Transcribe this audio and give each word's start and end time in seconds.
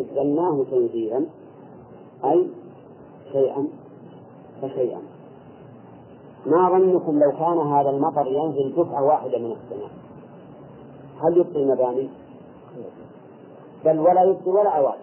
نزلناه 0.00 0.64
تنزيلا 0.70 1.26
أي 2.24 2.46
شيئا 3.32 3.68
فشيئا. 4.62 5.00
ما 6.46 6.70
ظنكم 6.70 7.18
لو 7.18 7.30
كان 7.32 7.58
هذا 7.58 7.90
المطر 7.90 8.26
ينزل 8.26 8.72
دفعة 8.76 9.04
واحدة 9.04 9.38
من 9.38 9.52
السماء؟ 9.52 9.90
هل 11.22 11.36
يبقي 11.36 11.62
المباني؟ 11.62 12.08
بل 13.84 13.98
ولا 13.98 14.22
يبقي 14.22 14.50
ولا 14.50 14.70
عواد 14.70 14.98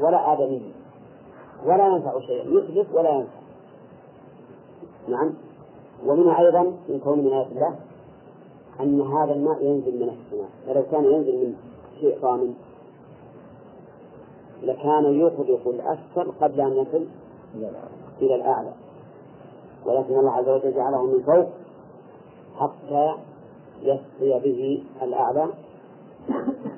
ولا 0.00 0.32
آدمي 0.32 0.72
ولا 1.66 1.86
ينفع 1.88 2.20
شيئا. 2.20 2.44
يحدث 2.44 2.94
ولا 2.94 3.10
ينفع. 3.10 3.40
نعم. 5.08 5.34
ومنها 6.06 6.40
أيضا 6.40 6.62
من 6.88 7.00
كون 7.04 7.18
من 7.18 7.32
آيات 7.32 7.52
الله 7.52 7.76
أن 8.80 9.00
هذا 9.00 9.32
الماء 9.32 9.64
ينزل 9.64 10.02
من 10.02 10.08
السماء. 10.08 10.50
فلو 10.66 10.82
كان 10.90 11.04
ينزل 11.04 11.46
من 11.46 11.54
شيء 12.00 12.18
ضامن 12.22 12.54
لكان 14.62 15.04
يغرق 15.04 15.68
الأسفل 15.68 16.32
قبل 16.40 16.60
أن 16.60 16.72
يصل 16.72 17.06
إلى 18.20 18.34
الأعلى. 18.34 18.72
ولكن 19.86 20.18
الله 20.18 20.30
عز 20.30 20.48
وجل 20.48 20.74
جعله 20.74 21.06
من 21.06 21.22
فوق 21.22 21.48
حتى 22.56 23.14
يسقي 23.82 24.40
به 24.40 24.82
الأعلى 25.02 25.46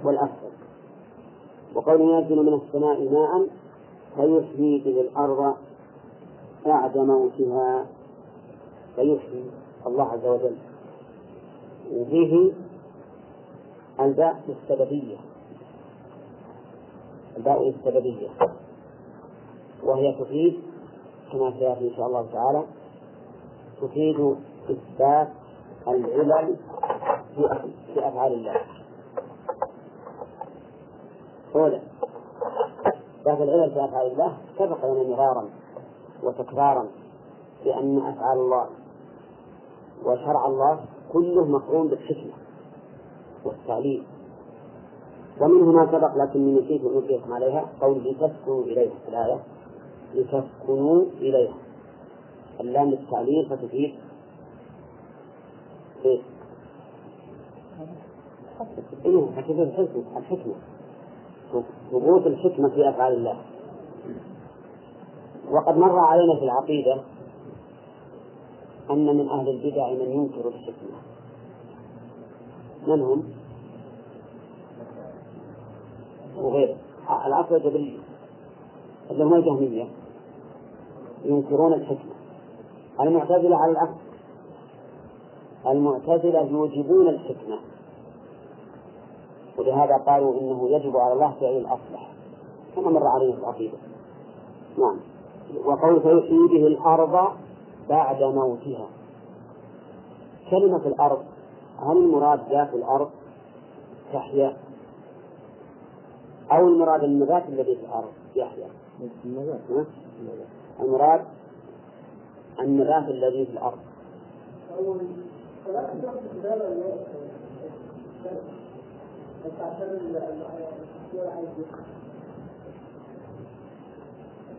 والأسفل. 0.05 0.53
وقوله 1.75 2.19
ينزل 2.19 2.37
من 2.37 2.55
السماء 2.55 3.09
ماء 3.11 3.47
فيحيي 4.17 4.79
به 4.79 5.01
الأرض 5.01 5.55
بعد 6.67 6.99
موتها. 6.99 7.87
فيحيي 8.97 9.45
الله 9.87 10.05
عز 10.05 10.27
وجل 10.27 10.57
وفيه 11.95 12.53
الباء 14.01 14.43
السببية. 14.49 15.17
الباء 17.37 17.69
السببية. 17.69 18.29
وهي 19.85 20.13
تفيد 20.13 20.61
كما 21.33 21.51
سيأتي 21.51 21.89
إن 21.89 21.97
شاء 21.97 22.07
الله 22.07 22.27
تعالى 22.33 22.63
تفيد 23.83 24.37
إثبات 24.71 25.29
العلل 25.89 26.57
في 27.95 28.09
أفعال 28.09 28.33
الله. 28.33 28.57
أولا 31.55 31.81
إثبات 33.21 33.41
العلل 33.41 33.71
في 33.71 33.85
أفعال 33.85 34.13
الله 34.13 34.37
سبق 34.59 34.85
لنا 34.87 35.17
مرارا 35.17 35.49
وتكرارا 36.23 36.87
بأن 37.65 37.99
أفعال 37.99 38.39
الله 38.39 38.67
وشرع 40.05 40.47
الله 40.47 40.81
كله 41.13 41.45
مقرون 41.45 41.89
بالحكمة 41.89 42.33
والتعليل. 43.45 44.07
ومنه 45.43 45.73
ما 45.73 45.87
سبق 45.87 46.17
لكني 46.17 46.61
نسيت 46.61 46.85
أن 46.85 47.33
عليها 47.33 47.69
قول 47.81 47.99
لتسكنوا 47.99 48.63
إليها 48.65 48.93
الآية. 49.09 49.41
لتسكنوا 50.15 51.05
إليها. 51.21 51.55
اللام 52.61 52.91
للتعليل 52.91 53.47
فتفيد. 53.51 53.95
إيه؟ 56.05 56.21
إيه 59.05 59.29
الحكمة 59.29 59.63
الحكمة. 60.17 60.55
ثبوت 61.91 62.27
الحكمة 62.27 62.69
في 62.69 62.89
أفعال 62.89 63.13
الله. 63.15 63.37
وقد 65.51 65.77
مر 65.77 65.99
علينا 65.99 66.39
في 66.39 66.45
العقيدة 66.45 67.03
أن 68.91 69.07
من 69.17 69.29
أهل 69.29 69.49
البدع 69.49 69.91
من 69.91 70.11
ينكر 70.13 70.49
الحكمة. 70.49 70.99
من 72.87 73.03
هم؟ 73.03 73.42
وغيره. 76.43 76.77
العصر 77.27 77.57
الجبرية 77.57 77.99
اللي 79.11 79.25
هم 79.25 79.35
الجهمية 79.35 79.89
ينكرون 81.25 81.73
الحكمة. 81.73 82.13
المعتزلة 83.01 83.57
على 83.57 83.73
العكس 83.73 83.95
المعتزلة 85.67 86.43
يوجبون 86.43 87.09
الحكمة. 87.09 87.59
ولهذا 89.59 89.97
قالوا 89.97 90.41
إنه 90.41 90.69
يجب 90.69 90.97
على 90.97 91.13
الله 91.13 91.33
فعل 91.41 91.57
الأصلح. 91.57 92.13
كما 92.77 92.91
مر 92.91 93.33
في 93.33 93.39
العقيدة. 93.39 93.79
نعم. 94.79 94.97
وقول 95.65 96.01
فيحيي 96.01 96.49
به 96.49 96.67
الأرض 96.67 97.33
بعد 97.89 98.23
موتها. 98.23 98.87
كلمة 100.51 100.87
الأرض 100.87 101.23
هل 101.79 101.97
المراد 101.97 102.41
ذات 102.51 102.75
الأرض 102.75 103.11
تحيا؟ 104.13 104.57
أو 106.53 106.69
المراد 106.69 107.05
النبات 107.05 107.49
الذي 107.49 107.77
في 107.77 107.83
الأرض؟ 107.87 108.13
يحيا 108.37 108.69
المراد 110.81 111.25
النبات 112.61 113.09
الذي 113.09 113.47
في 113.47 113.53
الأرض. 113.53 113.79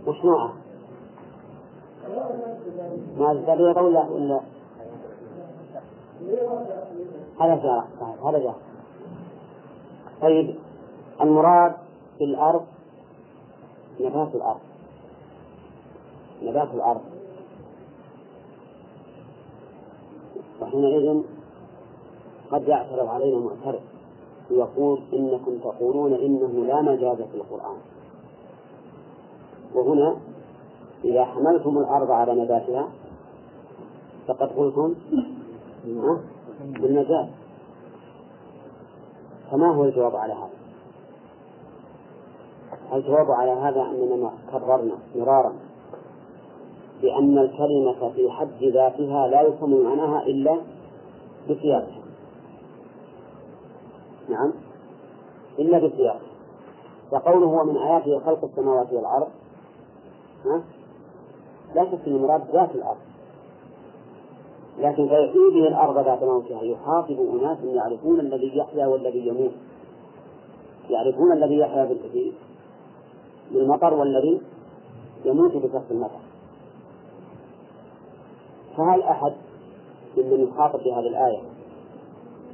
وش 0.07 0.25
نوعه؟ 0.25 0.53
ما 3.17 3.31
الزبير 3.31 3.79
ولا 3.79 4.09
ولا؟ 4.09 4.39
هذا 7.39 7.55
جاء 7.55 7.87
هذا 8.25 8.39
جاء. 8.39 8.55
طيب 10.21 10.55
المراد 11.21 11.82
في 12.17 12.23
الأرض 12.23 12.65
نبات 14.01 14.35
الأرض. 14.35 14.59
نبات 16.43 16.73
الأرض. 16.73 17.01
وحينئذ 20.61 21.23
قد 22.51 22.67
يعترض 22.67 23.07
علينا 23.07 23.39
معترض 23.39 23.81
ويقول 24.51 25.01
إنكم 25.13 25.57
تقولون 25.57 26.13
إنه 26.13 26.65
لا 26.65 26.81
مجاز 26.81 27.21
في 27.21 27.35
القرآن. 27.35 27.77
وهنا 29.73 30.17
إذا 31.03 31.25
حملتم 31.25 31.77
الأرض 31.77 32.11
على 32.11 32.43
نباتها 32.43 32.87
فقد 34.27 34.49
قلتم 34.49 34.95
بالمجاز. 36.61 37.27
فما 39.51 39.75
هو 39.75 39.83
الجواب 39.83 40.15
على 40.15 40.33
هذا؟ 40.33 40.62
الجواب 42.93 43.31
على 43.31 43.51
هذا 43.51 43.81
أننا 43.81 44.31
كررنا 44.51 44.95
مرارا 45.15 45.53
بأن 47.03 47.37
الكلمة 47.37 48.09
في 48.15 48.31
حد 48.31 48.63
ذاتها 48.63 49.27
لا 49.27 49.41
يفهم 49.41 49.83
معناها 49.83 50.23
إلا 50.23 50.61
بسياقها. 51.49 52.03
نعم. 54.29 54.53
إلا 55.59 55.77
بسياقها. 55.77 56.33
فقوله 57.11 57.45
هو 57.45 57.63
من 57.63 57.77
آياته 57.77 58.19
خلق 58.19 58.43
السماوات 58.43 58.93
والأرض. 58.93 59.27
ها؟ 60.45 60.63
لا 61.75 61.85
شك 61.85 62.07
أن 62.07 62.15
المراد 62.15 62.41
ذات 62.53 62.75
الأرض. 62.75 62.97
لكن 64.79 65.07
فيحيي 65.07 65.49
به 65.53 65.67
الأرض 65.67 66.05
ذات 66.05 66.23
موتها. 66.23 66.61
يخاطب 66.63 67.19
أناس 67.41 67.57
يعرفون 67.63 68.19
الذي 68.19 68.57
يحيا 68.57 68.87
والذي 68.87 69.27
يموت. 69.27 69.51
يعرفون 70.89 71.31
الذي 71.31 71.57
يحيا 71.57 71.85
بالمطر 73.53 73.93
والذي 73.93 74.41
يموت 75.25 75.55
بكف 75.55 75.91
المطر. 75.91 76.19
فهل 78.77 79.01
أحد 79.01 79.33
ممن 80.17 80.47
يخاطب 80.47 80.79
بهذه 80.79 81.07
الآية 81.07 81.41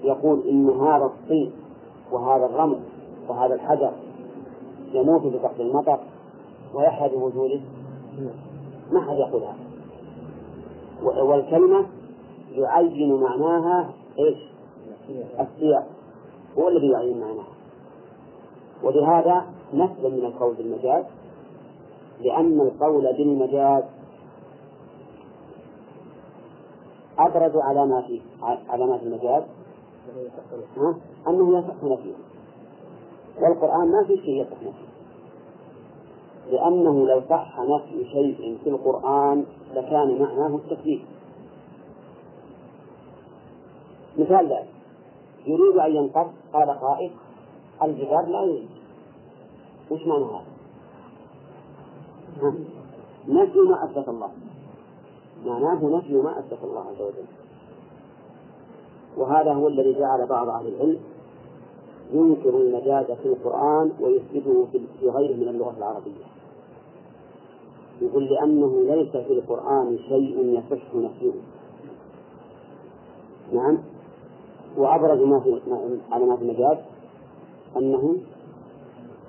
يقول 0.03 0.47
إن 0.47 0.69
هذا 0.69 1.05
الطين 1.05 1.51
وهذا 2.11 2.45
الرمل 2.45 2.79
وهذا 3.29 3.53
الحجر 3.53 3.91
يموت 4.93 5.21
بسقف 5.21 5.61
المطر 5.61 5.99
ويحيا 6.73 7.07
بوجوده؟ 7.07 7.59
ما 8.91 9.01
حد 9.01 9.17
يقول 9.17 9.41
هذا. 9.43 9.69
والكلمة 11.23 11.85
يعين 12.51 13.13
معناها 13.13 13.89
إيش؟ 14.19 14.37
السياق. 15.39 15.87
هو 16.57 16.67
الذي 16.67 16.87
يعين 16.89 17.19
معناها. 17.19 17.53
ولهذا 18.83 19.45
نسلم 19.73 20.13
من 20.13 20.25
القول 20.25 20.55
بالمجاز 20.55 21.05
لأن 22.21 22.61
القول 22.61 23.13
بالمجاز 23.17 23.83
أبرز 27.19 27.55
علامات 27.55 28.05
علامات 28.69 29.03
المجاز. 29.03 29.43
أنه 31.27 31.59
يصح 31.59 31.83
نفيه 31.83 32.13
والقرآن 33.41 33.91
ما 33.91 34.03
في 34.07 34.17
شيء 34.17 34.41
يصح 34.41 34.57
نفيه. 34.57 34.89
لأنه 36.51 37.07
لو 37.07 37.21
صح 37.29 37.59
نفي 37.59 38.05
شيء 38.11 38.57
في 38.63 38.69
القرآن 38.69 39.45
لكان 39.73 40.21
معناه 40.21 40.55
التكذيب. 40.55 41.01
مثال 44.17 44.47
ذلك. 44.47 44.69
يريد 45.45 45.77
أن 45.77 45.95
ينقص 45.95 46.27
قال 46.53 46.69
قائل 46.69 47.11
الجدار 47.83 48.25
لا 48.25 48.41
يريد. 48.41 48.78
وش 49.91 50.07
معنى 50.07 50.25
هذا؟ 50.25 50.43
نفي 53.27 53.59
ما 53.59 53.83
أثبت 53.83 54.09
الله. 54.09 54.29
معناه 55.45 55.97
نفي 55.97 56.13
ما 56.13 56.39
أثبت 56.39 56.63
الله 56.63 56.79
عز 56.79 57.01
وجل. 57.01 57.25
وهذا 59.17 59.53
هو 59.53 59.67
الذي 59.67 59.93
جعل 59.93 60.27
بعض 60.27 60.49
أهل 60.49 60.67
العلم 60.67 60.99
ينكر 62.13 62.49
المجاز 62.49 63.05
في 63.05 63.25
القرآن 63.25 63.91
ويثبته 63.99 64.67
في 64.99 65.09
غيره 65.09 65.35
من 65.35 65.47
اللغة 65.47 65.75
العربية. 65.77 66.25
يقول 68.01 68.25
لأنه 68.25 68.95
ليس 68.95 69.11
في 69.11 69.33
القرآن 69.33 69.97
شيء 69.97 70.59
يصح 70.59 70.95
نفيه. 70.95 71.31
نعم. 73.53 73.77
وأبرز 74.77 75.21
ما 75.21 75.39
في 75.39 75.61
علامات 76.11 76.41
المجاز 76.41 76.77
أنه 77.77 78.17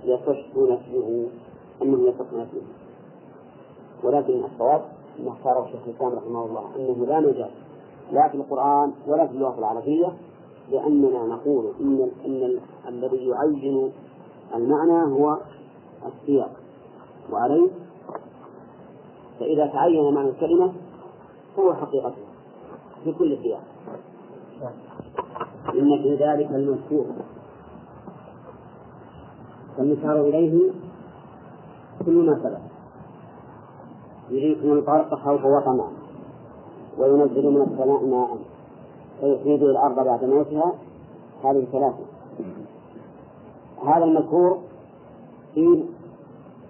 يصح 0.05 0.57
نفيه 0.57 1.27
أنه 1.83 2.09
يصح 2.09 2.33
نفيه 2.33 2.63
ولكن 4.05 4.45
الصواب 4.45 4.83
ما 5.25 5.33
اختاره 5.33 5.65
الشيخ 5.65 5.81
الإسلام 5.87 6.13
رحمه 6.13 6.45
الله 6.45 6.65
أنه 6.77 7.07
لا 7.07 7.21
مجاز 7.21 7.51
لا 8.13 8.29
في 8.29 8.35
القرآن 8.35 8.93
ولا 9.07 9.27
في 9.27 9.33
اللغة 9.33 9.59
العربية 9.59 10.13
لأننا 10.71 11.27
نقول 11.27 11.73
إن 11.81 12.11
إن 12.25 12.61
الذي 12.89 13.29
يعين 13.29 13.93
المعنى 14.55 15.13
هو 15.15 15.39
السياق. 16.07 16.51
وعليه؟ 17.33 17.69
فإذا 19.41 19.67
تعين 19.67 20.15
معنى 20.15 20.29
الكلمة 20.29 20.73
هو 21.59 21.75
حقيقتها 21.75 22.27
في 23.05 23.13
كل 23.13 23.39
سياق. 23.43 23.63
إن 25.75 26.03
في 26.03 26.15
ذلك 26.15 26.51
المذكور. 26.51 27.07
فالمشار 29.77 30.21
إليه 30.21 30.71
كل 32.07 32.27
ما 32.27 32.41
سبق. 32.43 32.59
يريكم 34.31 34.73
البرق 34.73 35.15
خوفا 35.15 35.49
وطمعا 35.49 35.91
وينزل 36.99 37.51
من 37.51 37.63
السماء 37.63 38.05
ماء 38.05 38.39
فيحيي 39.21 39.57
به 39.57 39.67
الأرض 39.67 40.05
بعد 40.05 40.25
موتها 40.25 40.75
هذه 41.45 41.67
ثلاثة 41.73 42.05
هذا 43.87 44.05
المذكور 44.05 44.59
في 45.55 45.85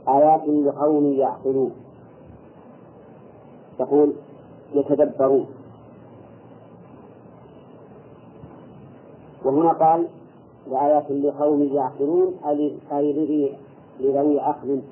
آيات 0.09 0.49
لقوم 0.49 1.07
يعقلون. 1.07 1.73
تقول 3.79 4.13
يتدبرون. 4.75 5.47
وهنا 9.45 9.73
قال 9.73 10.09
لآيات 10.71 11.11
لقوم 11.11 11.63
يعقلون 11.63 12.35
أي 12.93 13.13
لذوي 14.01 14.41
عقل. 14.41 14.83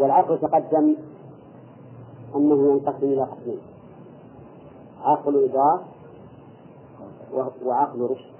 والعقل 0.00 0.38
تقدم 0.38 0.96
أنه 2.36 2.72
ينقسم 2.72 3.06
إلى 3.06 3.22
قسمين 3.22 3.58
عقل 5.02 5.44
إدراك 5.44 5.80
وعقل 7.64 8.00
رشد. 8.00 8.36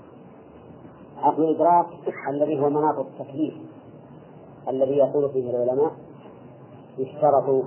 عقل 1.18 1.42
الإدراك 1.42 1.86
الذي 2.28 2.60
هو 2.60 2.70
مناط 2.70 2.98
التكليف 2.98 3.54
الذي 4.68 4.96
يقول 4.96 5.30
فيه 5.30 5.50
العلماء 5.50 5.92
يشترط 6.98 7.64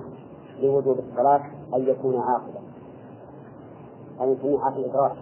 لوجوب 0.62 0.98
الصلاة 0.98 1.42
أن 1.74 1.88
يكون 1.88 2.16
عاقلا. 2.16 2.60
هذا 4.20 4.32
يسميه 4.32 4.60
عقل 4.60 4.80
الإدراك 4.80 5.16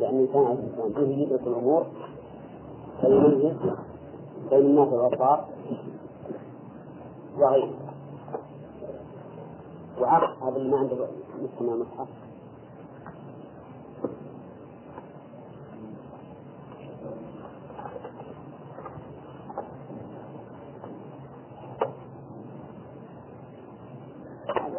لأن 0.00 0.14
الإنسان 0.14 0.42
الإنسان. 0.42 0.92
فيه 0.94 1.22
يدرك 1.22 1.40
الأمور؟ 1.46 1.86
فيميز 3.00 3.56
بين 4.50 4.58
الناس 4.60 4.88
والأبصار؟ 4.88 5.48
وغيره 7.38 7.70
وعقل 10.00 10.42
هذا 10.42 10.56
اللي 10.56 10.70
ما 10.70 10.78
عنده 10.78 10.96
مسمى 11.42 11.76
مصحف. 11.76 12.08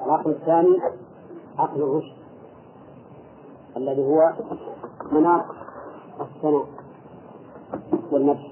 العقل 0.06 0.32
الثاني 0.32 0.78
عقل 1.58 1.82
الرشد. 1.82 2.21
الذي 3.82 4.04
هو 4.04 4.34
مناط 5.12 5.46
الثناء 6.22 6.66
والمدح 8.12 8.52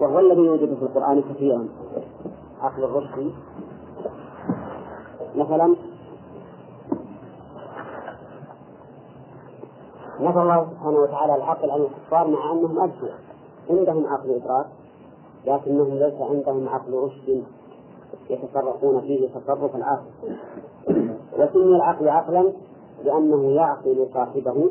وهو 0.00 0.18
الذي 0.18 0.40
يوجد 0.40 0.74
في 0.74 0.82
القرآن 0.82 1.22
كثيرا. 1.22 1.68
عقل 2.60 2.84
الرشد. 2.84 3.32
مثلا 5.36 5.76
نفى 10.20 10.38
الله 10.38 10.66
سبحانه 10.70 10.98
وتعالى 10.98 11.34
العقل 11.36 11.70
عن 11.70 11.80
الكفار 11.80 12.28
مع 12.28 12.52
أنهم 12.52 12.80
أذكياء. 12.80 13.18
عندهم 13.70 14.06
عقل 14.06 14.30
إدراك 14.30 14.66
لكنهم 15.46 15.94
ليس 15.94 16.20
عندهم 16.20 16.68
عقل 16.68 16.92
رشد 16.92 17.44
يتصرفون 18.30 19.00
فيه 19.00 19.28
تصرف 19.28 19.76
العقل. 19.76 20.10
وسمي 21.38 21.76
العقل 21.76 22.08
عقلا 22.08 22.52
لأنه 23.04 23.50
يعقل 23.50 24.08
صاحبه 24.14 24.70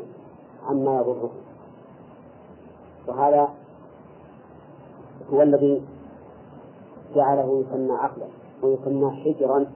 عما 0.66 1.00
يضره. 1.00 1.30
وهذا 3.08 3.48
هو 5.32 5.42
الذي 5.42 5.82
جعله 7.14 7.64
يسمى 7.64 7.92
عقلا 7.92 8.26
ويسمى 8.62 9.10
حجرا. 9.10 9.66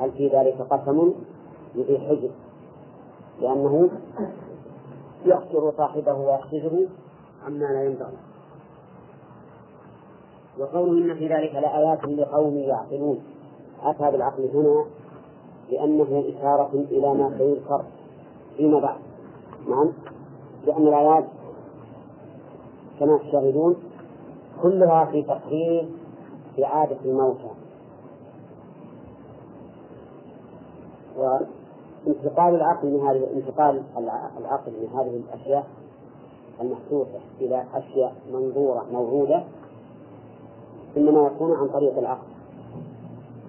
هل 0.00 0.12
في 0.12 0.28
ذلك 0.28 0.62
قسم 0.70 1.12
لذي 1.74 1.98
حجر؟ 1.98 2.30
لأنه 3.40 3.90
يحجر 5.24 5.72
صاحبه 5.76 6.14
ويحجزه 6.14 6.88
عما 7.46 7.64
لا 7.64 7.84
ينبغي. 7.84 8.16
وقوله 10.58 10.92
إن 10.92 11.14
في 11.18 11.28
ذلك 11.28 11.54
لآيات 11.54 12.04
لقوم 12.04 12.56
يعقلون. 12.56 13.22
أتى 13.82 14.10
بالعقل 14.10 14.50
هنا 14.54 14.84
لأنه 15.70 16.24
إشارة 16.28 16.70
إلى 16.74 17.14
ما 17.14 17.38
سيذكر 17.38 17.84
فيما 18.56 18.80
بعد. 18.80 18.98
نعم. 19.68 19.92
لأن 20.66 20.88
الآيات 20.88 21.24
كما 23.00 23.18
تشاهدون 23.18 23.76
كلها 24.62 25.04
في 25.04 25.22
تقرير 25.22 25.88
إعادة 26.64 26.96
الموتى. 27.04 27.50
وانتقال 31.16 32.54
العقل 32.54 32.88
من 32.88 33.00
هذه 33.00 33.26
انتقال 33.32 33.82
العقل 34.38 34.72
من 34.72 34.88
هذه 34.94 35.16
الأشياء 35.16 35.66
المحسوسة 36.60 37.20
إلى 37.40 37.64
أشياء 37.74 38.14
منظورة 38.32 38.86
موجودة 38.92 39.42
إنما 40.96 41.26
يكون 41.26 41.52
عن 41.56 41.68
طريق 41.68 41.98
العقل. 41.98 42.39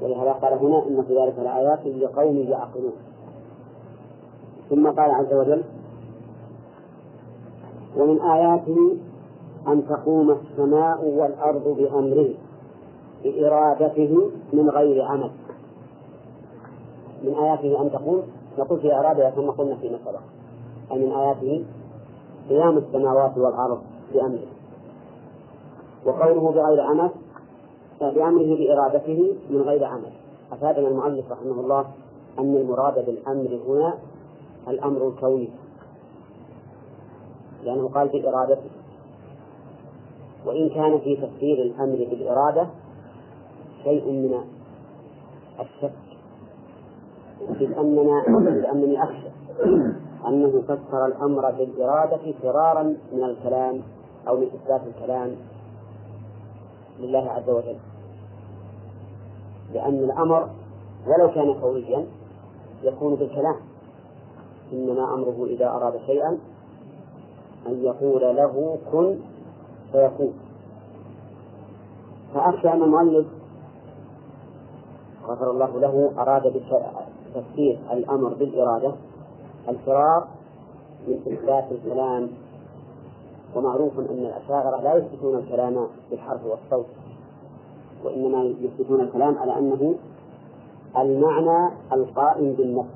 ولهذا 0.01 0.31
قال 0.31 0.53
هنا 0.53 0.87
إن 0.87 1.03
في 1.03 1.17
ذلك 1.17 1.39
لآيات 1.39 1.85
لقوم 1.85 2.35
يعقلون. 2.35 2.93
ثم 4.69 4.87
قال 4.87 5.11
عز 5.11 5.33
وجل 5.33 5.63
ومن 7.97 8.21
آياته 8.21 8.97
أن 9.67 9.87
تقوم 9.87 10.31
السماء 10.31 11.05
والأرض 11.05 11.63
بأمره 11.63 12.33
بإرادته 13.23 14.31
من 14.53 14.69
غير 14.69 15.03
عمل. 15.03 15.31
من 17.23 17.33
آياته 17.33 17.81
أن 17.81 17.91
تقوم؟ 17.91 18.23
نقول 18.59 18.79
في 18.79 18.93
إرادة 18.93 19.29
كما 19.29 19.51
قلنا 19.51 19.75
فيما 19.75 19.97
سبق. 20.05 20.21
أي 20.91 21.05
من 21.05 21.11
آياته 21.11 21.65
قيام 22.49 22.77
السماوات 22.77 23.37
والأرض 23.37 23.81
بأمره. 24.13 24.47
وقوله 26.05 26.51
بغير 26.51 26.81
عمل 26.81 27.09
بأمره 28.09 28.55
بإرادته 28.55 29.35
من 29.49 29.61
غير 29.61 29.85
عمل. 29.85 30.11
أفادنا 30.51 30.87
المؤلف 30.87 31.31
رحمه 31.31 31.59
الله 31.59 31.85
أن 32.39 32.55
المراد 32.55 33.05
بالأمر 33.05 33.59
هنا 33.67 33.93
الأمر 34.67 35.07
الكوني. 35.07 35.49
لأنه 37.63 37.89
قال 37.89 38.07
بإرادته 38.07 38.69
وإن 40.45 40.69
كان 40.69 40.99
في 40.99 41.15
تفسير 41.15 41.61
الأمر 41.61 42.07
بالإرادة 42.09 42.67
شيء 43.83 44.11
من 44.11 44.41
الشك. 45.59 45.91
إذ 47.61 47.77
أننا 47.77 48.23
لأنني 48.49 49.03
أخشى 49.03 49.29
أنه 50.27 50.61
فسر 50.61 51.05
الأمر 51.05 51.51
بالإرادة 51.51 52.33
فرارا 52.41 52.83
من 53.13 53.23
الكلام 53.23 53.81
أو 54.27 54.37
من 54.37 54.47
إثبات 54.47 54.81
الكلام 54.87 55.35
لله 56.99 57.31
عز 57.31 57.49
وجل. 57.49 57.90
لأن 59.73 60.03
الأمر 60.03 60.49
ولو 61.07 61.31
كان 61.31 61.53
قويا 61.53 62.05
يكون 62.83 63.15
بالكلام 63.15 63.55
إنما 64.73 65.13
أمره 65.13 65.45
إذا 65.45 65.69
أراد 65.69 65.99
شيئا 66.05 66.37
أن 67.67 67.83
يقول 67.83 68.21
له 68.21 68.77
كن 68.91 69.19
فيكون. 69.91 70.33
فأخشى 72.33 72.69
أن 72.69 72.83
المؤلف 72.83 73.27
غفر 75.27 75.51
الله 75.51 75.79
له 75.79 76.11
أراد 76.17 76.47
بتفسير 76.47 77.79
الأمر 77.91 78.33
بالإرادة 78.33 78.95
الفرار 79.69 80.27
من 81.07 81.13
إثبات 81.13 81.71
الكلام. 81.71 82.29
ومعروف 83.55 83.99
أن 83.99 84.05
الأشاعرة 84.25 84.81
لا 84.81 84.95
يثبتون 84.95 85.35
الكلام 85.35 85.87
بالحرف 86.11 86.41
والصوت. 86.45 86.85
وإنما 88.03 88.43
يثبتون 88.43 89.01
الكلام 89.01 89.37
على 89.37 89.57
أنه 89.57 89.95
المعنى 90.97 91.73
القائم 91.93 92.53
بالنفس 92.53 92.89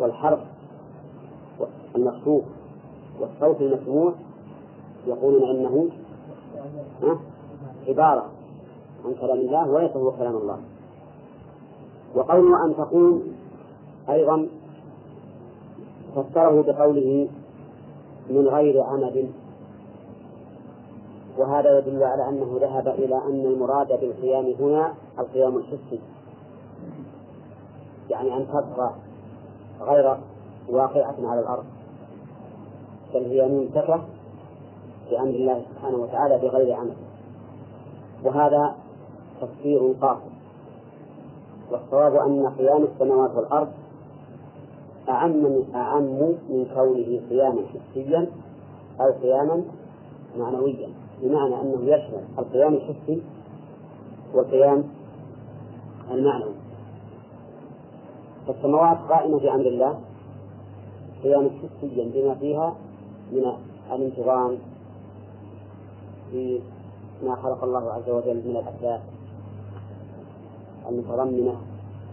والحرف 0.00 0.40
المخصوص 1.96 2.42
والصوت 3.20 3.60
المسموع 3.60 4.12
يقولون 5.06 5.50
إنه 5.50 5.88
عبارة 7.88 8.26
عن 9.04 9.14
كلام 9.20 9.38
الله 9.38 9.70
وليس 9.70 9.96
هو 9.96 10.10
كلام 10.10 10.36
الله. 10.36 10.58
وقوله 12.14 12.64
أن 12.64 12.76
تقول 12.76 13.20
أيضا 14.08 14.46
فسره 16.16 16.62
بقوله 16.62 17.28
من 18.30 18.48
غير 18.48 18.82
عمد 18.82 19.30
وهذا 21.38 21.78
يدل 21.78 22.02
على 22.02 22.28
أنه 22.28 22.58
ذهب 22.60 22.88
إلى 22.88 23.16
أن 23.16 23.46
المراد 23.46 23.88
بالقيام 24.00 24.54
هنا 24.60 24.94
القيام 25.18 25.56
الحسي. 25.56 26.00
يعني 28.10 28.36
أن 28.36 28.46
تبقى 28.48 28.92
غير 29.80 30.16
واقعة 30.68 31.14
على 31.18 31.40
الأرض. 31.40 31.64
بل 33.14 33.24
هي 33.24 33.48
ممسكة 33.48 34.04
بأمر 35.10 35.30
الله 35.30 35.62
سبحانه 35.70 35.96
وتعالى 35.96 36.38
بغير 36.38 36.74
عمل 36.74 36.96
وهذا 38.24 38.74
تفسير 39.40 39.94
قاصر. 40.00 40.32
والصواب 41.70 42.16
أن 42.16 42.48
قيام 42.58 42.82
السماوات 42.82 43.30
والأرض 43.36 43.68
أعم 45.08 45.30
من 45.30 45.72
أعم 45.74 46.02
من 46.48 46.66
كونه 46.74 47.20
قياما 47.30 47.62
حسيا 47.66 48.26
أو 49.00 49.10
قياما 49.12 49.62
معنويا. 50.38 51.01
بمعنى 51.22 51.60
أنه 51.60 51.82
يشمل 51.82 52.24
القيام 52.38 52.74
الحسي 52.74 53.22
والقيام 54.34 54.84
المعنوي. 56.10 56.54
فالسماوات 58.46 58.98
قائمة 59.08 59.38
بأمر 59.38 59.66
الله 59.66 60.00
قياما 61.22 61.50
حسيا 61.50 62.10
بما 62.14 62.34
فيها 62.34 62.76
من 63.32 63.52
الانتظام 63.92 64.58
في 66.30 66.60
ما 67.22 67.36
خلق 67.36 67.64
الله 67.64 67.92
عز 67.92 68.10
وجل 68.10 68.36
من 68.36 68.56
الأفلاك 68.56 69.02
المتضمنة 70.88 71.56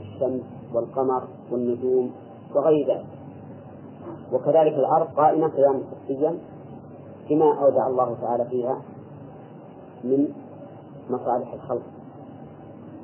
الشمس 0.02 0.42
والقمر 0.74 1.24
والنجوم 1.52 2.12
وغير 2.56 2.88
ذلك. 2.88 3.06
وكذلك 4.34 4.74
الأرض 4.74 5.08
قائمة 5.08 5.48
قياما 5.48 5.82
حسيا 6.06 6.38
بما 7.30 7.66
أودع 7.66 7.88
الله 7.88 8.18
تعالى 8.22 8.46
فيها 8.46 8.82
من 10.04 10.34
مصالح 11.10 11.54
الخلق 11.54 11.82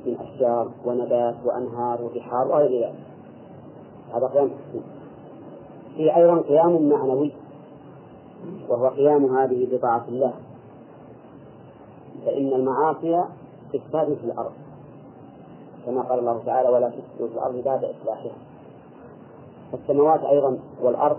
من 0.06 0.18
أشجار 0.20 0.72
ونبات 0.86 1.36
وأنهار 1.46 2.02
وبحار 2.02 2.48
وغير 2.48 2.86
ذلك. 2.86 2.96
هذا 4.14 4.28
قيام 4.28 4.50
حسي 4.50 4.82
في 5.98 6.16
أيضا 6.16 6.42
قيام 6.42 6.90
معنوي 6.90 7.32
وهو 8.70 8.88
قيام 8.88 9.38
هذه 9.38 9.68
بطاعة 9.72 10.06
الله. 10.08 10.34
فإن 12.26 12.54
المعاصي 12.54 13.24
إفساد 13.76 14.14
في 14.14 14.24
الأرض 14.24 14.52
كما 15.86 16.02
قال 16.02 16.20
الله 16.20 16.42
تعالى 16.46 16.70
ولا 16.70 16.90
تفسدوا 16.90 17.28
في 17.28 17.34
الأرض 17.34 17.64
بعد 17.64 17.84
إصلاحها 17.84 18.32
السماوات 19.74 20.24
أيضا 20.24 20.58
والأرض 20.82 21.18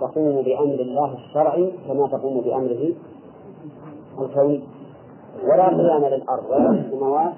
تقوم 0.00 0.42
بأمر 0.42 0.80
الله 0.80 1.14
الشرعي 1.14 1.72
كما 1.88 2.08
تقوم 2.08 2.40
بأمره 2.40 2.92
الكوني 4.20 4.62
ولا 5.44 5.68
قيام 5.68 6.04
للأرض 6.04 6.44
ولا 6.50 6.68
للسماوات 6.68 7.34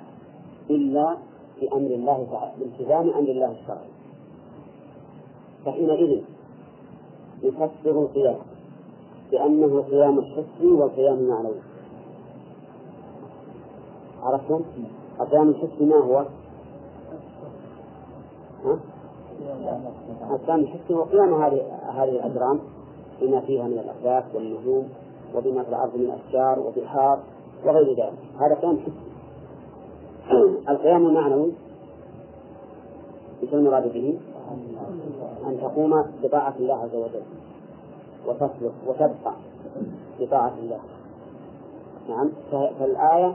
إلا 0.70 1.16
بأمر 1.60 1.90
الله 1.90 2.26
تعالى 2.32 2.52
بالتزام 2.58 3.10
أمر 3.10 3.28
الله 3.28 3.50
الشرعي 3.52 3.88
فحينئذ 5.64 6.22
يفسر 7.42 8.02
القيام 8.02 8.36
بأنه 9.30 9.82
قيام 9.82 10.18
الحسي 10.18 10.66
والقيام 10.66 11.14
المعنوي 11.14 11.60
عرفتم؟ 14.22 14.60
القيام 15.20 15.48
الحسي 15.48 15.84
ما 15.84 15.96
هو؟ 15.96 16.24
القيام 20.30 20.60
الحسي 20.60 20.94
هو 20.94 21.02
قيام 21.02 21.34
هذه 21.34 21.62
هذه 21.88 22.10
الأجرام 22.10 22.60
بما 23.20 23.40
فيها 23.40 23.64
من 23.64 23.78
الأفلاك 23.78 24.24
والنجوم 24.34 24.88
وبما 25.34 25.62
في 25.62 25.68
الأرض 25.68 25.96
من 25.96 26.10
أشجار 26.10 26.58
وبحار 26.60 27.18
وغير 27.64 27.88
ذلك. 27.88 28.18
هذا 28.40 28.54
قيام 28.54 28.78
حسي 28.78 28.92
القيام 30.72 31.06
المعنوي 31.06 31.52
إيش 33.42 33.54
المراد 33.54 33.92
به؟ 33.92 34.18
أن 35.46 35.58
تقوم 35.60 36.04
بطاعة 36.22 36.54
الله 36.60 36.74
عز 36.74 36.94
وجل 36.94 37.22
وتصلح 38.26 38.72
وتبقى 38.86 39.34
بطاعة 40.20 40.52
الله. 40.62 40.80
نعم. 42.08 42.30
فالآية 42.50 43.34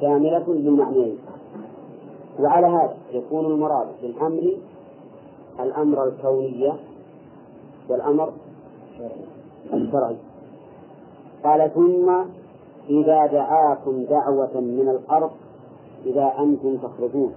شاملة 0.00 0.44
للمعنيين 0.48 1.18
وعلى 2.40 2.66
هذا 2.66 2.96
يكون 3.12 3.46
المراد 3.46 3.86
بالأمر 4.02 4.56
الأمر 5.60 6.04
الكوني 6.04 6.72
والأمر 7.88 8.32
الشرعي. 9.72 10.16
قال 11.44 11.70
ثم 11.74 12.10
إذا 12.88 13.26
دعاكم 13.26 14.04
دعوة 14.04 14.60
من 14.60 14.88
الأرض 14.88 15.30
إذا 16.06 16.32
أنتم 16.38 16.76
تخرجون. 16.76 17.34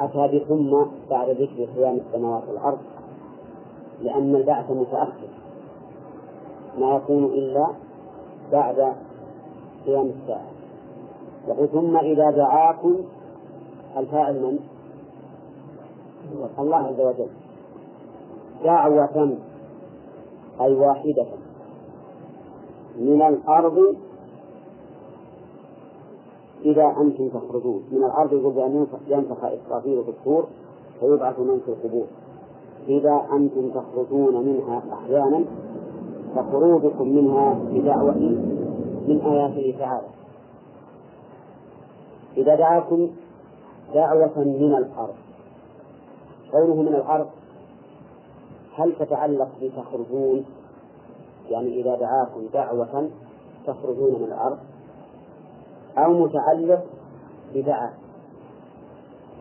أتى 0.00 0.38
بثم 0.38 0.76
بعد 1.10 1.28
ذكر 1.28 1.64
قيام 1.76 1.96
السماوات 1.96 2.42
والأرض 2.48 2.78
لأن 4.02 4.34
البعث 4.34 4.70
متأخر. 4.70 5.28
ما 6.78 6.96
يكون 6.96 7.24
إلا 7.24 7.66
بعد 8.52 8.92
قيام 9.86 10.12
الساعة. 10.20 10.46
يقول 11.48 11.68
ثم 11.68 11.96
إذا 11.96 12.30
دعاكم 12.30 12.96
الفاعل 13.96 14.42
من؟ 14.42 14.58
الله 16.58 16.76
عز 16.76 17.00
وجل. 17.00 17.28
دعوة 18.64 19.36
أي 20.60 20.74
واحدة. 20.74 21.26
من 22.96 23.22
الأرض 23.22 23.96
إذا 26.64 26.86
أنتم 27.00 27.28
تخرجون. 27.28 27.82
من 27.92 28.04
الأرض 28.04 28.32
يقول 28.32 28.54
بأن 28.54 28.86
ينفخ 29.08 29.44
إسرافيل 29.44 30.04
في 30.04 30.10
الصور 30.10 30.46
فيبعث 31.00 31.38
من 31.38 31.60
في 31.64 31.68
القبور. 31.68 32.06
إذا 32.88 33.26
أنتم 33.32 33.70
تخرجون 33.70 34.46
منها 34.46 34.82
أحيانا 34.92 35.44
فخروجكم 36.34 37.08
منها 37.08 37.58
بدعوة 37.72 38.14
من 39.08 39.20
آياته 39.20 39.78
تعالى. 39.78 40.06
إذا 42.36 42.54
دعاكم 42.54 43.08
دعوة 43.94 44.38
من 44.38 44.74
الأرض. 44.74 45.14
قوله 46.52 46.82
من 46.82 46.88
الأرض 46.88 47.26
هل 48.76 48.92
تتعلق 48.98 49.48
بتخرجون؟ 49.62 50.44
يعني 51.50 51.80
إذا 51.80 51.94
دعاكم 51.94 52.46
دعوة 52.52 53.10
تخرجون 53.66 54.22
من 54.22 54.24
الأرض 54.24 54.58
أو 55.98 56.12
متعلق 56.12 56.84
بدعا 57.54 57.92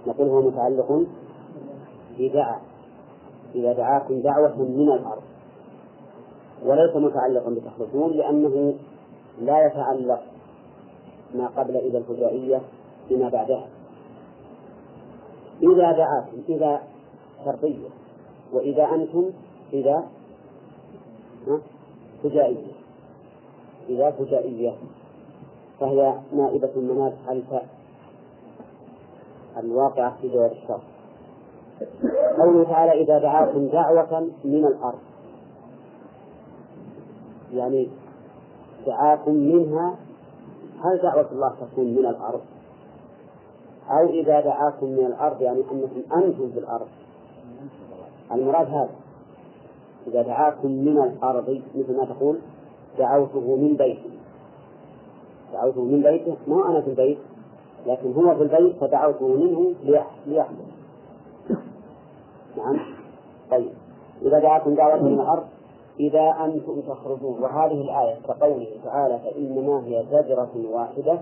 نقول 0.07 0.27
هو 0.27 0.41
متعلق 0.41 1.05
بدعا 2.19 2.61
إذا 3.55 3.73
دعاكم 3.73 4.21
دعوة 4.21 4.57
من 4.57 4.91
الأرض. 4.91 5.23
وليس 6.65 6.95
متعلقا 6.95 7.49
بتخرجون 7.49 8.11
لأنه 8.11 8.73
لا 9.41 9.65
يتعلق 9.65 10.21
ما 11.35 11.47
قبل 11.47 11.77
إذا 11.77 11.97
الفجائية 11.97 12.61
بما 13.09 13.29
بعدها. 13.29 13.67
إذا 15.61 15.91
دعاكم 15.91 16.37
إذا 16.49 16.81
شرطية. 17.45 17.89
وإذا 18.53 18.85
أنتم 18.85 19.29
إذا 19.73 20.03
فجائية 22.23 22.73
إذا 23.89 24.11
فجائية. 24.11 24.73
فهي 25.79 26.13
نائبة 26.33 26.71
منات 26.75 27.13
الفاء 27.29 27.67
الواقعة 29.57 30.17
في 30.21 30.29
جواب 30.29 30.51
الشر 30.51 30.79
قوله 32.37 32.63
تعالى 32.63 33.03
إذا 33.03 33.19
دعاكم 33.19 33.67
دعوة 33.67 34.29
من 34.43 34.65
الأرض. 34.65 34.99
يعني 37.53 37.89
دعاكم 38.85 39.33
منها 39.33 39.95
هل 40.83 40.97
دعوة 41.03 41.31
الله 41.31 41.55
تكون 41.61 41.85
من 41.85 42.05
الأرض؟ 42.05 42.41
أو 43.89 44.05
إذا 44.09 44.39
دعاكم 44.39 44.85
من 44.85 45.05
الأرض 45.05 45.41
يعني 45.41 45.59
أنكم 45.59 45.87
أنتم 46.15 46.51
في 46.51 46.59
الأرض. 46.59 46.87
المراد 48.31 48.67
هذا. 48.67 49.02
إذا 50.07 50.21
دعاكم 50.21 50.71
من 50.71 50.97
الأرض 50.97 51.61
مثل 51.75 51.97
ما 51.97 52.05
تقول 52.05 52.37
دعوته 52.99 53.55
من 53.55 53.75
بيتي 53.77 54.09
دعوته 55.53 55.81
من 55.81 56.01
بيته 56.01 56.35
ما 56.47 56.69
أنا 56.69 56.81
في 56.81 56.87
البيت 56.87 57.17
لكن 57.87 58.13
هو 58.13 58.35
في 58.35 58.43
البيت 58.43 58.75
فدعوته 58.75 59.27
منه 59.27 59.73
ليحدث 60.27 60.73
نعم؟ 62.57 62.79
طيب. 63.51 63.71
إذا 64.21 64.39
دعاكم 64.39 64.75
دعوة 64.75 65.03
من 65.03 65.19
الأرض 65.19 65.43
إذا 65.99 66.35
أنتم 66.45 66.81
تخرجون 66.81 67.43
وهذه 67.43 67.81
الآية 67.81 68.15
كقوله 68.27 68.67
تعالى 68.83 69.19
فإنما 69.19 69.85
هي 69.85 70.05
زجرة 70.11 70.51
واحدة 70.71 71.19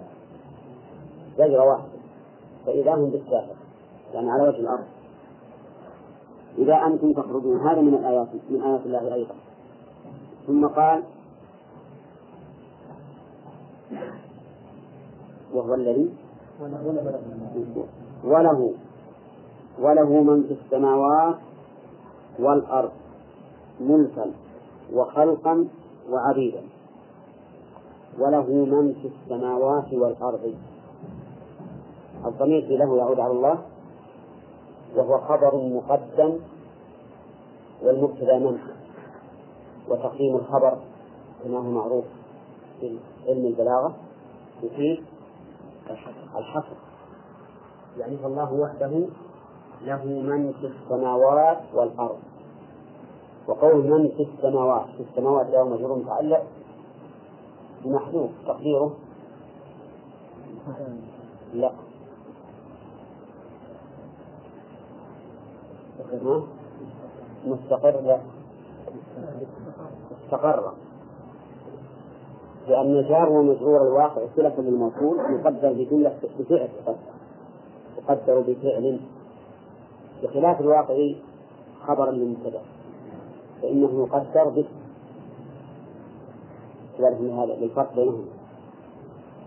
زجرة 1.38 1.64
واحدة 1.64 1.92
فإذا 2.66 2.94
هم 2.94 3.10
بالساحر 3.10 3.56
يعني 4.14 4.32
على 4.32 4.44
وجه 4.44 4.60
الأرض. 4.60 4.84
إذا 6.58 6.76
أنتم 6.88 7.14
تخرجون. 7.14 7.60
هذا 7.60 7.82
من 7.82 7.94
الآيات 7.94 8.28
من 8.50 8.62
آيات 8.62 8.86
الله 8.86 9.14
أيضا. 9.14 9.36
ثم 10.48 10.68
قال 10.68 11.04
وهو 15.54 15.74
الذي 15.74 16.10
وله 18.24 18.74
وله 19.80 20.24
من 20.24 20.44
في 20.44 20.54
السماوات 20.54 21.36
والأرض 22.40 22.92
ملكا 23.82 24.32
وخلقا 24.94 25.68
وعبيدا. 26.10 26.64
وله 28.20 28.48
من 28.66 28.94
في 28.94 29.08
السماوات 29.08 29.94
والأرض. 29.94 30.56
الضمير 32.26 32.62
في 32.62 32.78
له 32.78 32.98
يعود 32.98 33.20
على 33.20 33.32
الله. 33.32 33.71
وهو 34.96 35.18
خبر 35.22 35.56
مقدم 35.56 36.40
والمبتدا 37.84 38.40
منه 38.40 38.76
وتقديم 39.90 40.36
الخبر 40.36 40.78
كما 41.44 41.58
هو 41.58 41.72
معروف 41.72 42.06
في 42.80 43.00
علم 43.28 43.46
البلاغة 43.46 43.96
يفيد 44.64 45.04
الحصر 46.36 46.76
يعني 47.98 48.18
فالله 48.18 48.54
وحده 48.54 49.08
له 49.82 50.06
من 50.06 50.54
في 50.62 50.68
السماوات 50.68 51.62
والأرض. 51.74 52.20
وقول 53.48 53.88
من 53.90 54.10
في 54.10 54.24
السماوات 54.24 54.86
في 54.98 55.04
السماوات 55.10 55.50
له 55.50 55.64
مجرور 55.64 55.98
متعلق 55.98 56.44
بمحذوف 57.84 58.30
تقديره. 58.48 58.96
لا. 61.54 61.72
مستقر 67.46 68.20
استقر 70.26 70.74
لأن 72.68 73.00
الجار 73.00 73.30
ومجرور 73.30 73.82
الواقع 73.82 74.22
صلة 74.36 74.54
للموصول 74.58 75.20
يقدر 75.20 75.74
بجملة 75.74 76.14
بفعل 76.40 76.70
يقدر 77.98 78.40
بفعل. 78.40 79.00
بخلاف 80.24 80.62
الواقع 80.62 81.14
خبرا 81.88 82.12
للمبتدأ. 82.12 82.62
فإنه 83.62 84.08
يقدر 84.08 84.50
باسم 84.50 84.82
ذلك 87.00 87.22
من 87.22 87.32
هذا 87.32 87.54
للفرق 87.54 87.96
بينهما. 87.96 88.24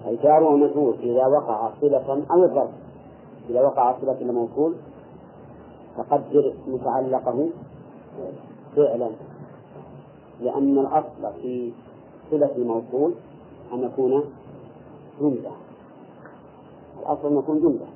الجار 0.06 0.42
ومجرور 0.42 0.94
إذا 0.94 1.26
وقع 1.26 1.70
صلة 1.80 2.24
أو 2.30 2.44
الظرف 2.44 2.70
إذا 3.50 3.62
وقع 3.62 3.94
صلة 4.00 4.20
لموصول 4.20 4.74
فقدر 5.96 6.54
متعلقه 6.66 7.48
فعلا. 8.76 9.10
لأن 10.40 10.78
الأصل 10.78 11.32
في 11.42 11.72
صلة 12.30 12.56
الموصول 12.56 13.14
أن 13.72 13.82
يكون 13.82 14.24
جملة. 15.20 15.50
الأصل 17.00 17.28
أن 17.28 17.38
يكون 17.38 17.60
جملة. 17.60 17.86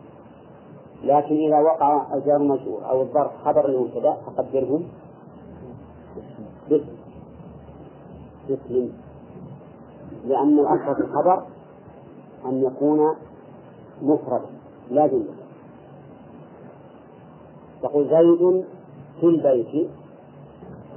لكن 1.04 1.34
إذا 1.34 1.60
وقع 1.60 2.14
الجار 2.14 2.38
مجرور 2.38 2.90
أو 2.90 3.02
الظرف 3.02 3.30
خبر 3.44 3.68
للمبتدأ 3.68 4.16
فقدره 4.26 4.80
باسم. 6.70 6.98
لأن 10.24 10.58
الأصل 10.58 10.94
في 10.94 11.00
الخبر 11.00 11.42
أن 12.46 12.62
يكون 12.64 13.14
مفردا 14.02 14.46
لا 14.90 15.06
جملة. 15.06 15.34
تقول 17.82 18.08
زيد 18.08 18.64
في 19.20 19.26
البيت 19.26 19.90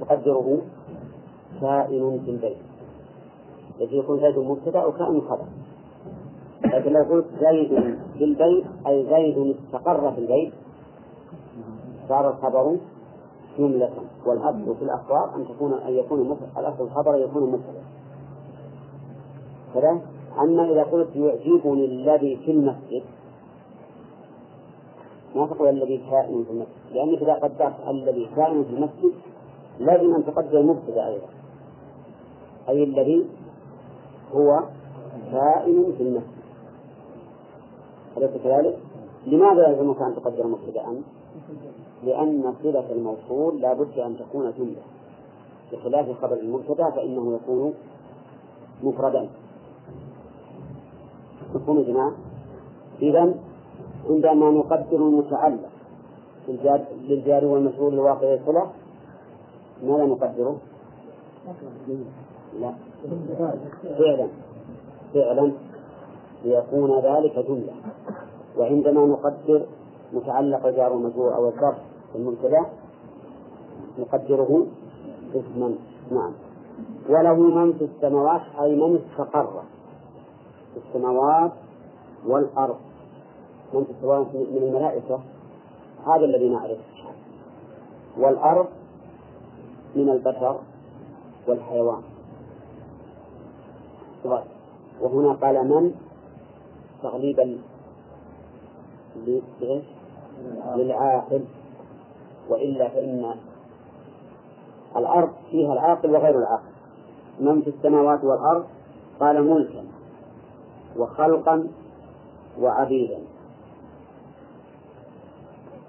تقدره 0.00 0.58
كائن 1.60 2.20
في 2.24 2.30
البيت. 2.30 2.56
الذي 3.80 3.96
يكون 3.98 4.20
زيد 4.20 4.38
مبتدأ 4.38 4.84
وكائن 4.84 5.20
خبر 5.20 5.46
لكن 6.64 6.92
لو 6.92 7.02
قلت 7.02 7.26
زيد 7.40 7.96
في 8.18 8.24
البيت 8.24 8.64
أي 8.86 9.06
زيد 9.10 9.56
استقر 9.56 10.12
في 10.12 10.18
البيت 10.18 10.52
صار 12.08 12.30
الخبر 12.30 12.76
جملة 13.58 13.90
والأصل 14.26 14.76
في 14.76 14.82
الأخبار 14.82 15.36
أن 15.36 15.44
تكون 15.48 15.72
أن 15.72 15.92
يكون 15.92 16.36
الأصل 16.58 16.84
الخبر 16.84 17.16
يكون 17.16 17.42
مبتدأ 17.42 17.82
كذا 19.74 20.00
أما 20.40 20.72
إذا 20.72 20.82
قلت 20.82 21.16
يعجبني 21.16 21.84
الذي 21.84 22.36
في 22.36 22.50
المسجد 22.50 23.02
ما 25.36 25.46
تقول 25.46 25.68
الذي 25.68 25.98
كائن 26.10 26.44
في 26.44 26.50
المسجد 26.50 26.92
لأنك 26.92 27.22
إذا 27.22 27.34
قدرت 27.34 27.74
الذي 27.88 28.28
كائن 28.36 28.64
في 28.64 28.70
المسجد 28.70 29.12
لازم 29.80 30.14
أن 30.14 30.24
تقدر 30.26 30.60
المبتدأ 30.60 31.06
أيضا. 31.06 31.26
أي 32.68 32.84
الذي 32.84 33.26
هو 34.34 34.60
كائن 35.32 35.94
في 35.96 36.02
المسجد 36.02 36.42
أليس 38.16 38.30
كذلك؟ 38.44 38.78
لماذا 39.26 39.68
يلزمك 39.68 40.02
أن 40.02 40.14
تقدر 40.16 40.46
مبتدأ؟ 40.46 41.02
لأن 42.04 42.54
صلة 42.62 42.92
الموصول 42.92 43.60
لا 43.60 43.72
بد 43.72 43.98
أن 43.98 44.16
تكون 44.18 44.52
جملة. 44.58 44.82
بخلاف 45.72 46.22
خبر 46.22 46.36
المبتدأ 46.36 46.90
فإنه 46.90 47.34
يكون 47.34 47.74
مفردا. 48.82 49.28
يكون 51.54 51.84
جماعة. 51.84 52.12
إذا 53.02 53.34
عندما 54.10 54.50
نقدر 54.50 54.96
المتعلق 54.96 55.70
للجار 57.08 57.44
والمسؤول 57.44 57.94
الواقع 57.94 58.34
الصلة 58.34 58.70
ماذا 59.82 60.04
نقدره؟ 60.04 60.56
لا. 62.60 62.74
فعلا. 63.98 64.28
فعلا 65.14 65.52
ليكون 66.44 66.98
ذلك 66.98 67.38
جملة. 67.38 67.72
وعندما 68.58 69.06
نقدر 69.06 69.66
متعلق 70.12 70.68
جار 70.68 70.92
ومجرور 70.92 71.34
أو 71.34 71.48
الظرف 71.48 71.78
المبتدأ 72.14 72.66
نقدره 73.98 74.66
اسما 75.34 75.74
نعم. 76.10 76.32
وله 77.08 77.34
من 77.34 77.72
في 77.72 77.84
السماوات 77.84 78.40
أي 78.60 78.76
من 78.76 78.98
استقر. 78.98 79.62
في 80.74 80.80
السماوات 80.88 81.52
والأرض. 82.26 82.76
من 83.74 83.86
السماوات 83.90 84.26
من 84.34 84.62
الملائكة 84.62 85.20
هذا 86.06 86.24
الذي 86.24 86.48
نعرفه 86.48 86.92
والأرض 88.18 88.66
من 89.96 90.08
البشر 90.08 90.60
والحيوان. 91.48 92.02
وهنا 95.00 95.32
قال 95.32 95.68
من؟ 95.68 95.94
تغليبا 97.02 97.58
للعاقل. 100.76 101.44
وإلا 102.48 102.88
فإن 102.88 103.34
الأرض 104.96 105.32
فيها 105.50 105.72
العاقل 105.72 106.10
وغير 106.10 106.38
العاقل. 106.38 106.72
من 107.40 107.62
في 107.62 107.70
السماوات 107.70 108.24
والأرض؟ 108.24 108.64
قال 109.20 109.50
ملكا 109.50 109.84
وخلقا 110.96 111.68
وعبيدا. 112.60 113.18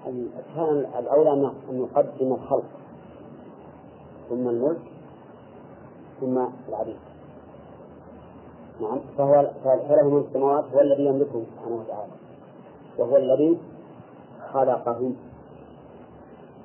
كان 0.04 0.86
الأولى 0.98 1.32
أن 1.32 1.52
نقدم 1.70 2.32
الخلق 2.32 2.64
ثم 4.28 4.48
الملك 4.48 4.80
ثم 6.20 6.46
العبيد. 6.68 6.96
نعم 8.80 9.00
فهو 9.18 9.50
فله 9.64 10.08
من 10.08 10.24
السماوات 10.28 10.64
هو 10.74 10.80
الذي 10.80 11.04
يملكه 11.04 11.42
سبحانه 11.54 11.76
وتعالى. 11.76 12.12
وهو 12.98 13.16
الذي 13.16 13.58
خلقهم 14.52 15.16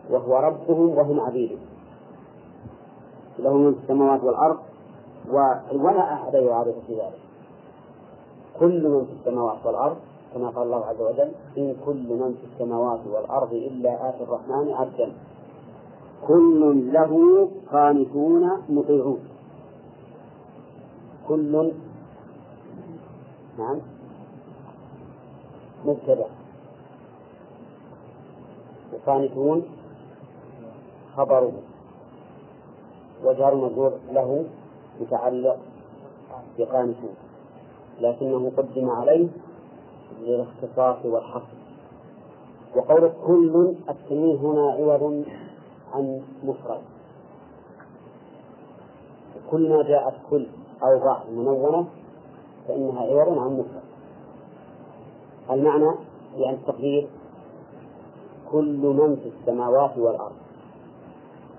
وهو 0.10 0.38
ربهم 0.38 0.98
وهم 0.98 1.20
عبيده 1.20 1.58
له 3.40 3.58
من 3.58 3.76
السماوات 3.84 4.24
والأرض 4.24 4.60
ولا 5.74 6.14
أحد 6.14 6.34
يعارض 6.34 6.76
في 6.88 6.94
ذلك. 6.94 7.20
كل 8.60 8.88
من 8.88 9.06
في 9.06 9.12
السماوات 9.12 9.66
والأرض 9.66 9.98
كما 10.34 10.50
قال 10.50 10.64
الله 10.64 10.86
عز 10.86 11.02
وجل 11.02 11.32
إن 11.58 11.76
كل 11.86 12.08
من 12.10 12.36
في 12.42 12.46
السماوات 12.54 13.00
والأرض 13.08 13.54
إلا 13.54 14.10
آتي 14.10 14.24
الرحمن 14.24 14.74
عبدا. 14.74 15.12
كل 16.28 16.94
له 16.94 17.14
قانتون 17.72 18.52
مطيعون. 18.70 19.20
كل 21.28 21.74
نعم. 23.58 23.78
مبتدأ 25.86 26.28
وقانتون 28.94 29.64
خبره 31.16 31.52
وجار 33.24 33.56
مجرور 33.56 33.94
له 34.12 34.46
متعلق 35.02 35.58
بقانتون. 36.58 37.16
لكنه 38.02 38.52
قدم 38.58 38.90
عليه 38.90 39.28
للاختصاص 40.22 41.06
والحصر. 41.06 41.60
وقول 42.76 43.12
كل 43.28 43.74
التنوين 43.90 44.38
هنا 44.38 44.72
عوض 44.72 45.24
عن 45.94 46.22
مفرد. 46.44 46.82
كل 49.52 49.70
ما 49.70 49.84
جاءت 49.84 50.14
كل 50.30 50.48
أو 50.84 51.00
بعض 51.00 51.30
منونة 51.32 51.88
فإنها 52.68 53.02
عوض 53.02 53.38
عن 53.38 53.54
مفرد. 53.54 53.84
المعنى 55.50 55.96
يعني 56.38 56.58
التقدير 56.58 57.08
كل 58.52 58.78
من 58.78 59.16
في 59.16 59.30
السماوات 59.40 59.98
والأرض. 59.98 60.36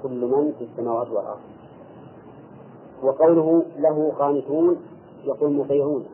كل 0.02 0.20
من 0.26 0.52
في 0.58 0.64
السماوات 0.64 1.08
والأرض. 1.08 1.40
وقوله 3.02 3.62
له 3.76 4.12
قانتون 4.18 4.76
يقول 5.24 5.52
مطيعون. 5.52 6.04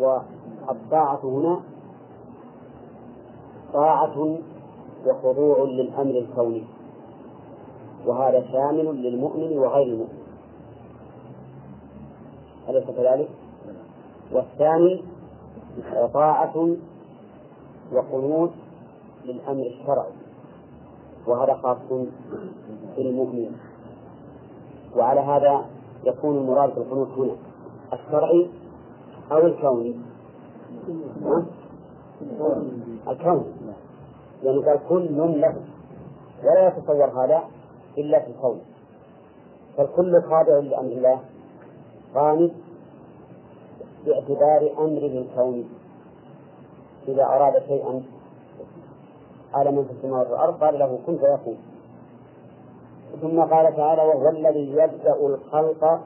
والطاعة 0.00 1.20
هنا 1.24 1.60
طاعة 3.72 4.38
وخضوع 5.06 5.58
للأمر 5.58 6.10
الكوني 6.10 6.64
وهذا 8.06 8.44
شامل 8.52 9.02
للمؤمن 9.02 9.58
وغير 9.58 9.86
المؤمن 9.86 10.18
أليس 12.68 12.84
كذلك؟ 12.84 13.28
والثاني 14.32 15.04
طاعة 16.14 16.76
وقنوت 17.92 18.50
للأمر 19.24 19.66
الشرعي 19.66 20.12
وهذا 21.26 21.54
خاص 21.54 21.76
بالمؤمن 22.96 23.56
وعلى 24.96 25.20
هذا 25.20 25.64
يكون 26.04 26.36
المراد 26.38 26.74
بالقنوت 26.74 27.08
هنا 27.08 27.36
الشرعي 27.92 28.50
أو 29.32 29.38
الكوني 29.38 29.96
الكون 33.08 33.44
يعني 34.42 34.58
قال 34.64 34.80
كل 34.88 35.40
له. 35.40 35.54
ولا 36.44 36.68
يتصور 36.68 37.24
هذا 37.24 37.42
إلا 37.98 38.20
في 38.20 38.30
الكون 38.30 38.60
فالكل 39.76 40.22
خاضع 40.22 40.58
لأمر 40.58 40.92
الله. 40.92 41.20
قانت 42.14 42.52
باعتبار 44.06 44.72
أمره 44.78 45.24
الكوني 45.24 45.64
إذا 47.08 47.24
أراد 47.24 47.62
شيئا 47.68 48.02
على 49.54 49.70
من 49.70 49.84
في 49.84 49.90
السماوات 49.90 50.30
والأرض 50.30 50.64
قال 50.64 50.78
له 50.78 50.98
كن 51.06 51.18
فيكون. 51.18 51.58
ثم 53.20 53.40
قال 53.40 53.76
تعالى 53.76 54.02
وهو 54.02 54.28
الذي 54.28 54.70
يبدأ 54.70 55.16
الخلق 55.26 56.00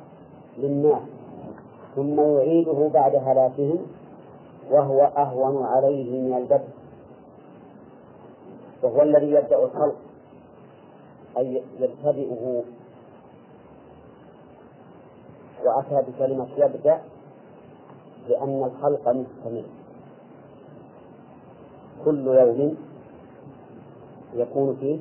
للناس. 0.58 1.02
ثم 1.96 2.20
يعيده 2.20 2.90
بعد 2.94 3.14
هلاكهم 3.14 3.78
وهو 4.70 5.00
أهون 5.00 5.64
عليه 5.64 6.20
من 6.20 6.36
البدء 6.36 6.68
وهو 8.82 9.02
الذي 9.02 9.30
يبدأ 9.30 9.64
الخلق 9.64 9.96
أي 11.38 11.62
يبتدئه. 11.80 12.62
وأتى 15.64 16.10
بكلمة 16.10 16.48
يبدأ 16.56 17.00
لأن 18.28 18.64
الخلق 18.64 19.08
مستمر. 19.08 19.64
كل 22.04 22.26
يوم 22.26 22.76
يكون 24.34 24.76
فيه 24.80 24.98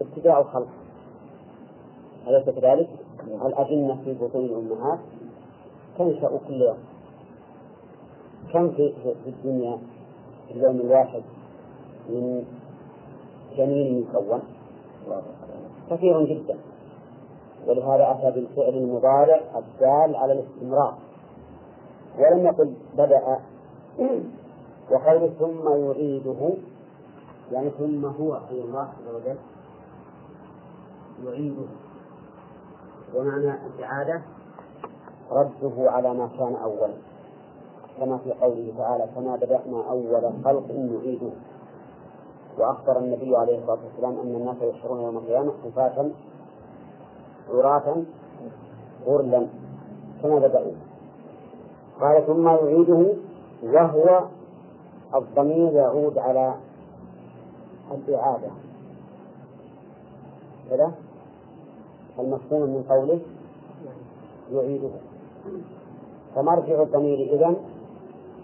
ابتداء 0.00 0.40
الخلق. 0.40 0.68
أليس 2.26 2.44
كذلك؟ 2.44 2.88
الأجنة 3.46 4.00
في 4.04 4.14
بطون 4.14 4.44
الأمهات 4.44 4.98
تنشأ 5.98 6.40
كل 6.48 6.54
يوم 6.62 6.78
كم 8.52 8.70
في, 8.70 8.94
في 9.24 9.30
الدنيا 9.30 9.78
في 10.48 10.54
اليوم 10.54 10.80
الواحد 10.80 11.22
من 12.08 12.44
جنين 13.56 14.08
مكون؟ 14.14 14.42
كثير 15.90 16.24
جدا. 16.24 16.58
ولهذا 17.66 18.10
أتى 18.10 18.30
بالفعل 18.30 18.74
المضارع 18.74 19.40
الدال 19.56 20.16
على 20.16 20.32
الاستمرار. 20.32 20.94
ولم 22.18 22.46
يقل 22.46 22.74
بدأ. 22.98 23.38
وقول 24.90 25.30
ثم 25.38 25.68
يعيده 25.68 26.50
يعني 27.52 27.70
ثم 27.70 28.04
هو 28.04 28.34
أي 28.34 28.60
الله 28.60 28.80
عز 28.80 29.14
وجل 29.14 29.36
يعيده. 31.24 31.66
ومعنى 33.14 33.58
الإعادة 33.66 34.22
رده 35.30 35.90
على 35.90 36.14
ما 36.14 36.28
كان 36.38 36.54
أولا 36.54 36.94
كما 37.98 38.18
في 38.18 38.32
قوله 38.32 38.72
تعالى 38.78 39.06
كما 39.14 39.36
بدأنا 39.36 39.90
أول 39.90 40.32
خلق 40.44 40.70
نعيده. 40.70 41.30
وأخبر 42.58 42.98
النبي 42.98 43.36
عليه 43.36 43.58
الصلاة 43.58 43.78
والسلام 43.84 44.20
أن 44.20 44.34
الناس 44.34 44.56
يحشرون 44.62 45.00
يوم 45.00 45.16
القيامة 45.16 45.52
حفاة 45.64 46.10
عراة 47.50 47.96
غرلا. 49.06 49.46
كما 50.22 50.38
بدأوا. 50.38 50.72
قال 52.00 52.26
ثم 52.26 52.48
يعيده 52.48 53.14
وهو 53.62 54.24
الضمير 55.14 55.72
يعود 55.72 56.18
على 56.18 56.54
الإعادة. 57.90 58.50
كذا؟ 60.70 60.92
المفهوم 62.18 62.62
من 62.62 62.84
قوله 62.88 63.20
يعيده. 64.52 65.13
فمرجع 66.34 66.82
الضمير 66.82 67.18
إذن 67.34 67.56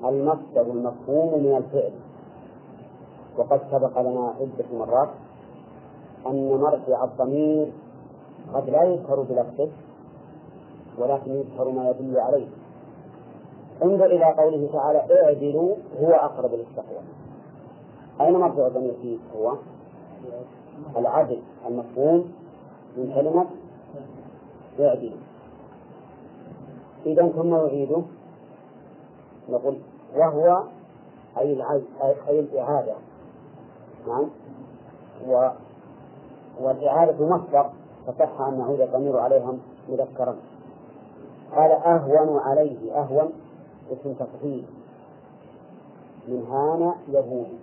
المصدر 0.05 0.73
المفهوم 0.73 1.43
من 1.45 1.57
الفعل. 1.57 1.93
وقد 3.39 3.61
سبق 3.71 4.01
لنا 4.01 4.35
عدة 4.41 4.79
مرات 4.79 5.09
أن 6.27 6.49
مرجع 6.49 7.05
الضمير 7.05 7.73
قد 8.55 8.71
لا 8.71 8.83
يذكر 8.83 9.21
بلفظه 9.23 9.69
ولكن 10.99 11.31
يذكر 11.31 11.71
ما 11.71 11.91
يدل 11.91 12.21
عليه. 12.21 12.47
انظر 13.83 14.07
إلى 14.07 14.25
قوله 14.25 14.69
تعالى 14.73 15.23
اعدلوا 15.23 15.75
هو 16.01 16.11
أقرب 16.11 16.51
للتقوى. 16.55 17.01
أين 18.21 18.33
مرجع 18.33 18.67
الضمير 18.67 18.95
فيه؟ 19.03 19.19
هو؟ 19.37 19.57
العدل 20.97 21.39
المفهوم 21.67 22.33
من 22.97 23.13
كلمة 23.15 23.47
اعدلوا. 24.81 25.30
إذا 27.07 27.29
ثم 27.29 27.55
يعيده 27.55 28.03
نقول 29.49 29.79
وهو 30.17 30.63
أي 31.39 31.53
العز 31.53 31.83
أي 32.29 32.41
الإعادة. 32.41 32.95
نعم. 34.09 34.29
و 35.29 35.49
والإعادة 36.61 37.27
مصدر 37.27 37.71
فصح 38.07 38.41
أن 38.41 38.59
نعود 38.59 38.81
الضمير 38.81 39.17
عليهم 39.19 39.59
مذكرا. 39.89 40.37
قال 41.57 41.71
أهون 41.71 42.39
عليه 42.39 43.01
أهون 43.01 43.33
اسم 43.93 44.13
تفضيل 44.13 44.65
من 46.29 46.47
هان 46.47 46.95
يهون. 47.09 47.59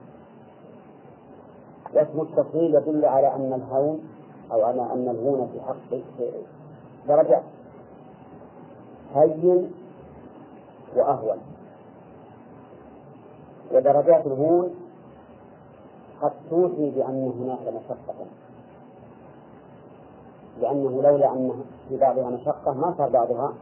واسم 1.94 2.22
التفضيل 2.22 2.76
يدل 2.76 3.06
على 3.06 3.36
أن 3.36 3.54
الهون 3.54 4.00
أو 4.52 4.64
على 4.64 4.82
أن 4.82 5.10
الهون 5.10 5.50
في 5.54 5.62
حق 5.62 6.00
درجات 7.08 7.44
هين 9.16 9.72
وأهون. 10.96 11.38
ودرجات 13.74 14.28
الهون 14.28 14.76
قد 16.22 16.32
توحي 16.50 16.90
بأن 16.90 17.32
هناك 17.40 17.74
مشقة. 17.74 18.16
لأنه 20.62 21.02
لولا 21.02 21.34
أن 21.34 21.64
في 21.90 21.98
بعضها 21.98 22.30
مشقة 22.30 22.74
ما 22.74 22.94
صار 22.98 23.10
بعضها 23.10 23.54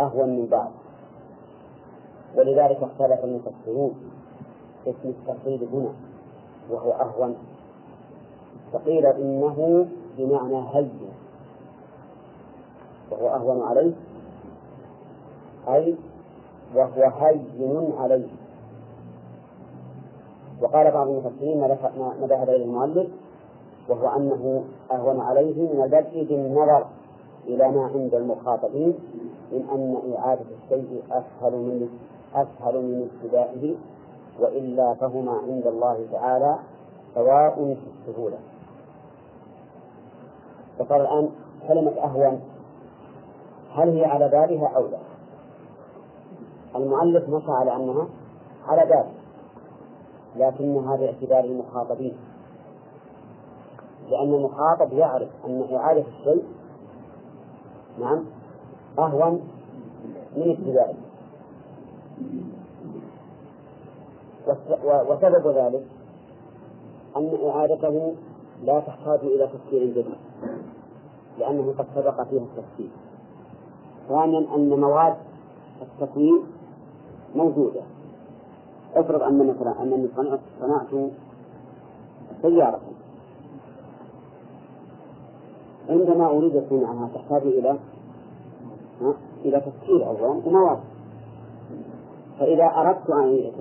أهون 0.00 0.28
من 0.28 0.46
بعض. 0.46 0.70
ولذلك 2.36 2.82
اختلف 2.82 3.24
المفسرون 3.24 3.94
اسم 4.86 5.08
التقليد 5.08 5.62
هنا 5.72 5.92
وهو 6.70 6.92
أهون. 6.92 7.36
فقيل 8.72 9.06
إنه 9.06 9.86
بمعنى 10.18 10.68
هين 10.74 11.00
وهو 13.10 13.28
أهون 13.28 13.62
عليه. 13.62 13.92
أي 15.68 15.96
وهو 16.74 17.10
هين 17.20 17.92
عليه 17.98 18.28
وقال 20.62 20.90
بعض 20.90 21.08
المفسرين 21.08 21.60
ما 21.60 22.26
ذهب 22.26 22.48
إليه 22.48 22.64
المؤلف 22.64 23.08
وهو 23.88 24.16
أنه 24.16 24.64
أهون 24.92 25.20
عليه 25.20 25.74
من 25.74 25.82
البدء 25.82 26.26
بالنظر 26.28 26.86
إلى 27.46 27.68
ما 27.70 27.84
عند 27.94 28.14
المخاطبين 28.14 28.94
من 29.52 29.68
أن 29.72 30.14
إعادة 30.16 30.44
الشيء 30.62 31.02
أسهل 31.10 31.52
من 31.52 31.88
أسهل 32.34 32.82
من 32.82 33.08
ابتدائه 33.10 33.74
وإلا 34.40 34.94
فهما 34.94 35.32
عند 35.32 35.66
الله 35.66 36.06
تعالى 36.12 36.56
سواء 37.14 37.54
في 37.74 38.10
السهولة 38.10 38.38
فصار 40.78 41.00
الآن 41.00 41.30
كلمة 41.68 41.92
أهون 42.04 42.40
هل 43.74 43.88
هي 43.88 44.04
على 44.04 44.28
بابها 44.28 44.68
أو 44.76 44.86
لا؟ 44.86 44.98
المؤلف 46.76 47.28
مشى 47.28 47.50
على 47.52 47.76
أنها 47.76 48.06
على 48.66 48.86
باب 48.86 49.06
لكنها 50.36 50.96
باعتبار 50.96 51.44
المخاطبين. 51.44 52.16
لأن 54.10 54.34
المخاطب 54.34 54.92
يعرف 54.92 55.28
أن 55.46 55.68
إعادة 55.74 56.04
الشيء 56.18 56.44
نعم 58.00 58.24
أهون 58.98 59.40
من 60.36 60.50
ابتدائه 60.50 60.94
وسبب 64.84 65.46
ذلك 65.46 65.86
أن 67.16 67.38
إعادته 67.48 68.14
لا 68.64 68.80
تحتاج 68.80 69.18
إلى 69.22 69.46
تفكير 69.46 69.84
جديد 69.84 70.06
لأنه 71.38 71.74
قد 71.78 71.86
سبق 71.94 72.22
فيها 72.22 72.42
التفكير. 72.42 72.90
ثانيا 74.08 74.54
أن 74.56 74.80
مواد 74.80 75.16
التكوين 75.82 76.42
موجودة. 77.34 77.82
افرض 78.94 79.22
أن 79.22 79.46
مثلا 79.46 79.82
أنني 79.82 80.08
صنعت 80.60 81.10
سيارة. 82.42 82.80
عندما 85.88 86.26
أريد 86.26 86.64
صنعها 86.70 87.08
تحتاج 87.14 87.42
إلى 87.42 87.78
إلى 89.44 89.60
تفكير 89.60 90.06
أولا 90.06 90.26
ومواد 90.26 90.78
فإذا 92.38 92.64
أردت 92.64 93.10
أن 93.10 93.52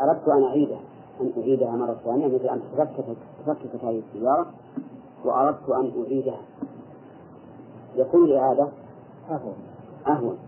أردت 0.00 0.28
أن 0.28 0.42
أعيدها 0.44 0.80
أن 1.20 1.32
أعيدها 1.38 1.70
مرة 1.70 1.96
ثانية 2.04 2.26
مثل 2.26 2.48
أن 2.48 2.60
تفككت 3.46 3.84
هذه 3.84 4.02
السيارة 4.08 4.46
وأردت 5.24 5.70
أن 5.70 5.92
أعيدها. 6.02 6.40
يكون 7.96 8.24
الإعادة 8.24 8.68
أهون. 9.30 9.54
أهون. 10.06 10.38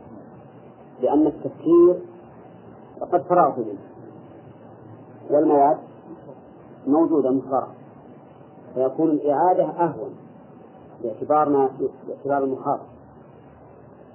لأن 1.02 1.26
التفكير 1.26 2.00
قد 3.00 3.22
فرغت 3.22 3.58
منه. 3.58 3.78
والمواد 5.30 5.78
موجودة 6.86 7.30
مفرغة 7.30 7.68
فيكون 8.74 9.10
الإعادة 9.10 9.64
أهون 9.64 10.14
باعتبارنا 11.02 11.70
باعتبار 12.08 12.44
المخاطب 12.44 12.86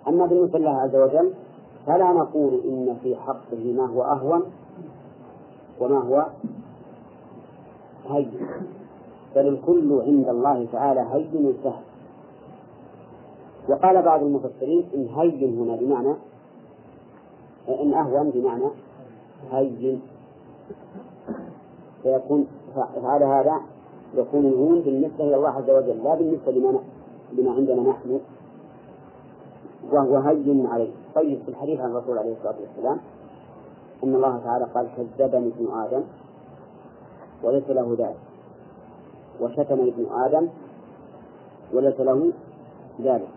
أما 0.07 0.25
بالنسبة 0.25 0.59
لله 0.59 0.81
عز 0.81 0.95
وجل 0.95 1.33
فلا 1.85 2.11
نقول 2.13 2.53
إن 2.65 2.97
في 3.03 3.15
حقه 3.15 3.73
ما 3.73 3.85
هو 3.85 4.03
أهون 4.03 4.43
وما 5.79 5.99
هو 5.99 6.25
هين. 8.09 8.31
بل 9.35 9.47
الكل 9.47 10.01
عند 10.01 10.29
الله 10.29 10.67
تعالى 10.71 10.99
هين 10.99 11.53
سهل 11.63 11.83
وقال 13.69 14.01
بعض 14.01 14.23
المفسرين 14.23 14.89
إن 14.95 15.07
هين 15.07 15.59
هنا 15.59 15.75
بمعنى 15.75 16.15
إن 17.69 17.93
أهون 17.93 18.29
بمعنى 18.29 18.69
هين. 19.51 20.01
فيكون 22.03 22.47
فعلى 22.75 23.25
هذا 23.25 23.61
يكون 24.15 24.45
الهون 24.45 24.81
بالنسبة 24.81 25.23
إلى 25.23 25.35
الله 25.35 25.49
عز 25.49 25.69
وجل 25.69 26.03
لا 26.03 26.15
بالنسبة 26.15 26.51
لما 26.51 26.79
لما 27.33 27.51
عندنا 27.51 27.81
نحن 27.81 28.19
وهو 29.91 30.17
هين 30.17 30.67
عليه. 30.67 30.91
طيب 31.15 31.39
في 31.43 31.49
الحديث 31.49 31.79
عن 31.79 31.91
الرسول 31.91 32.17
عليه 32.17 32.33
الصلاة 32.33 32.55
والسلام 32.61 32.99
أن 34.03 34.15
الله 34.15 34.37
تعالى 34.37 34.65
قال 34.65 34.87
كذبني 34.97 35.47
ابن 35.47 35.67
آدم 35.73 36.03
وليس 37.43 37.69
له 37.69 37.95
ذلك. 37.99 38.19
وشتم 39.41 39.79
ابن 39.79 40.05
آدم 40.11 40.47
وليس 41.73 41.99
له 41.99 42.31
ذلك. 43.01 43.29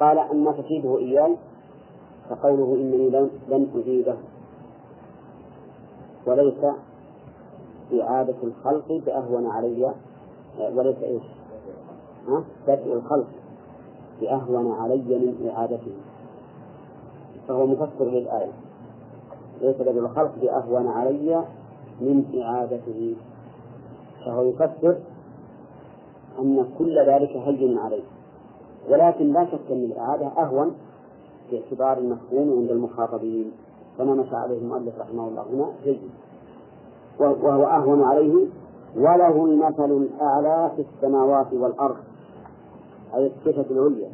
قال 0.00 0.18
أما 0.18 0.52
تفيده 0.52 0.98
إياي 0.98 1.36
فقوله 2.30 2.74
إنني 2.74 3.10
لن 3.48 3.68
أجيبه. 3.74 4.16
وليس 6.26 6.64
إعادة 8.00 8.34
الخلق 8.42 9.02
بأهون 9.06 9.46
علي. 9.46 9.94
وليس 10.74 10.96
إيش؟ 11.02 11.22
بدء 12.66 12.92
الخلق 12.92 13.28
بأهون 14.20 14.72
علي 14.72 15.18
من 15.18 15.50
إعادته. 15.50 15.92
فهو 17.48 17.66
مفسر 17.66 18.04
للآية. 18.04 18.52
ليس 19.60 19.76
بدء 19.76 19.98
الخلق 19.98 20.34
بأهون 20.40 20.88
علي 20.88 21.44
من 22.00 22.42
إعادته. 22.42 23.14
فهو 24.26 24.42
يفسر 24.42 24.96
أن 26.38 26.66
كل 26.78 26.98
ذلك 27.06 27.36
هين 27.36 27.78
عليه 27.78 28.02
ولكن 28.90 29.32
لا 29.32 29.44
شك 29.44 29.70
أن 29.70 29.84
الإعادة 29.84 30.26
أهون 30.26 30.74
باعتبار 31.50 31.98
المفهوم 31.98 32.58
عند 32.58 32.70
المخاطبين 32.70 33.52
كما 33.98 34.14
مشى 34.14 34.36
عليه 34.36 34.58
المؤلف 34.58 34.98
رحمه 34.98 35.28
الله 35.28 35.42
هنا 35.42 35.72
جيد. 35.84 36.10
وهو 37.18 37.64
أهون 37.64 38.02
عليه 38.04 38.46
وله 38.96 39.44
المثل 39.44 39.90
الأعلى 39.90 40.70
في 40.76 40.82
السماوات 40.82 41.52
والأرض 41.52 41.96
أي 43.14 43.26
الصفة 43.26 43.64
العليا 43.70 44.10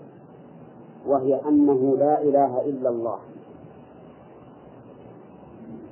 وهي 1.06 1.40
أنه 1.48 1.96
لا 1.98 2.22
إله 2.22 2.60
إلا 2.60 2.88
الله. 2.88 3.18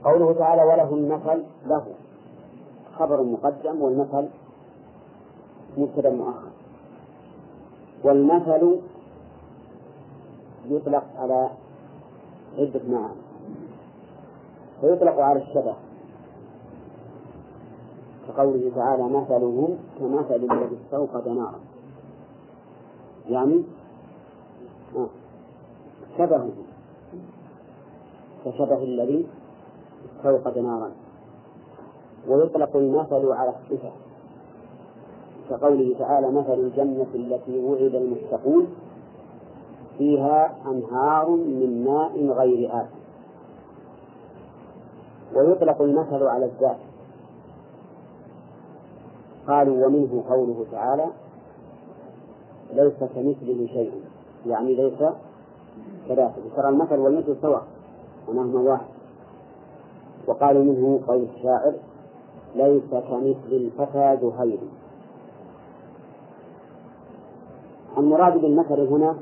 قوله 0.05 0.33
تعالى 0.33 0.63
وله 0.63 0.95
المثل 0.95 1.43
له. 1.67 1.85
خبر 2.99 3.23
مقدم 3.23 3.83
والمثل 3.83 4.29
مبتدا 5.79 6.11
مؤخر. 6.11 6.51
والمثل 8.05 8.77
يطلق 10.71 11.05
على 11.17 11.51
عدة 12.59 12.81
معاني 12.89 13.21
فيطلق 14.81 15.21
على 15.21 15.43
الشبه. 15.43 15.75
كقوله 18.29 18.73
تعالى 18.75 19.03
مثلهم 19.03 19.79
كمثل 19.99 20.35
الذي 20.35 20.79
استوقد 20.85 21.29
نارا. 21.29 21.61
يعني 23.29 23.65
آه 24.97 25.09
شبهه 26.19 26.51
كشبه 28.45 28.83
الذي 28.83 29.27
استوقد 30.17 30.59
نارا. 30.59 30.91
ويطلق 32.29 32.77
المثل 32.77 33.33
على 33.33 33.51
الصفة. 33.51 33.93
كقوله 35.51 35.95
تعالى 35.99 36.31
مثل 36.31 36.55
الجنة 36.55 37.07
التي 37.15 37.59
وعد 37.59 37.95
المتقون. 37.95 38.67
فيها 40.01 40.57
أنهار 40.67 41.31
من 41.31 41.85
ماء 41.85 42.39
غير 42.39 42.71
آسف. 42.81 43.01
ويطلق 45.35 45.83
المثل 45.83 46.23
على 46.23 46.45
الذات. 46.45 46.77
قالوا 49.49 49.87
ومنه 49.87 50.25
قوله 50.29 50.65
تعالى 50.73 51.07
ليس 52.73 52.99
كمثله 53.15 53.67
شيء. 53.67 53.93
يعني 54.47 54.75
ليس 54.75 54.99
كذلك 56.09 56.33
ترى 56.57 56.69
المثل 56.69 56.99
والمثل 56.99 57.37
سواء 57.43 57.67
ونهما 58.29 58.61
واحد. 58.61 58.87
وقالوا 60.27 60.65
منه 60.65 61.01
قول 61.07 61.27
الشاعر 61.37 61.73
ليس 62.57 62.91
كمثل 62.91 63.53
الفتى 63.53 64.19
زهير 64.23 64.59
المراد 67.99 68.41
بالمثل 68.41 68.81
هنا 68.81 69.17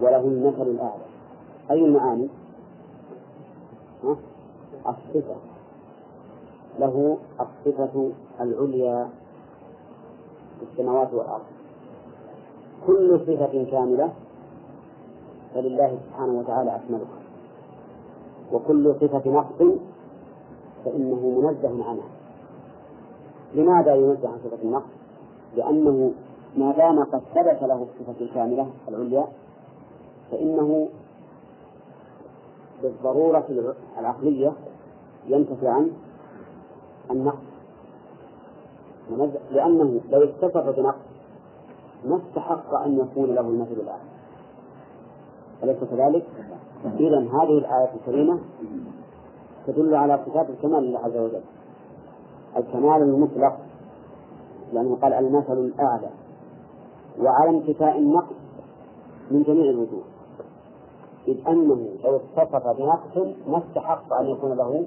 وله 0.00 0.20
المثل 0.20 0.62
الأعلى. 0.62 1.04
أي 1.70 1.84
المعاني؟ 1.84 2.28
الصفة. 4.86 5.36
له 6.78 7.18
الصفة 7.40 8.10
العليا 8.40 9.08
في 10.58 10.66
السماوات 10.72 11.14
والأرض. 11.14 11.44
كل 12.86 13.20
صفة 13.26 13.64
كاملة 13.70 14.12
فلله 15.54 15.98
سبحانه 16.08 16.38
وتعالى 16.38 16.76
أكملها. 16.76 17.18
وكل 18.52 18.94
صفة 19.00 19.30
نقص 19.30 19.78
فإنه 20.84 21.40
منزه 21.40 21.84
عنها. 21.88 22.08
لماذا 23.54 23.94
ينزه 23.94 24.28
عن 24.28 24.38
صفة 24.44 24.62
النقص؟ 24.62 24.90
لأنه 25.56 26.12
ما 26.56 26.72
دام 26.72 27.04
قد 27.04 27.20
ثبت 27.34 27.62
له 27.62 27.82
الصفة 27.82 28.24
الكاملة 28.24 28.66
العليا 28.88 29.28
فإنه 30.30 30.88
بالضرورة 32.82 33.46
العقلية 33.98 34.52
ينتفي 35.26 35.68
عن 35.68 35.90
النقص. 37.10 37.48
لأنه 39.50 40.00
لو 40.10 40.22
اتصف 40.22 40.76
بنقص 40.76 41.08
ما 42.04 42.16
استحق 42.16 42.74
أن 42.74 42.98
يكون 42.98 43.34
له 43.34 43.40
المثل 43.40 43.72
الأعلى 43.72 44.08
أليس 45.62 45.84
كذلك؟ 45.84 46.26
إذا 46.84 47.18
هذه 47.18 47.58
الآية 47.58 47.94
الكريمة 47.94 48.40
تدل 49.66 49.94
على 49.94 50.20
صفات 50.26 50.50
الكمال 50.50 50.82
لله 50.82 50.98
عز 50.98 51.16
وجل. 51.16 51.40
الكمال 52.56 53.02
المطلق 53.02 53.58
لأنه 54.72 54.96
قال 55.02 55.12
المثل 55.12 55.58
الأعلى. 55.58 56.10
وعلى 57.20 57.50
انتفاء 57.50 57.98
النقص 57.98 58.36
من 59.30 59.42
جميع 59.42 59.70
الوجوه. 59.70 60.02
إذ 61.28 61.48
أنه 61.48 61.88
لو 62.04 62.16
اتصف 62.16 62.66
بنقص 62.66 63.16
ما 63.48 63.58
استحق 63.58 64.12
أن 64.12 64.26
يكون 64.26 64.52
له 64.52 64.86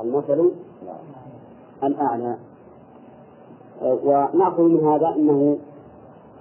المثل 0.00 0.50
الأعلى. 1.82 2.36
ونأخذ 3.82 4.62
من 4.62 4.84
هذا 4.88 5.08
أنه 5.16 5.58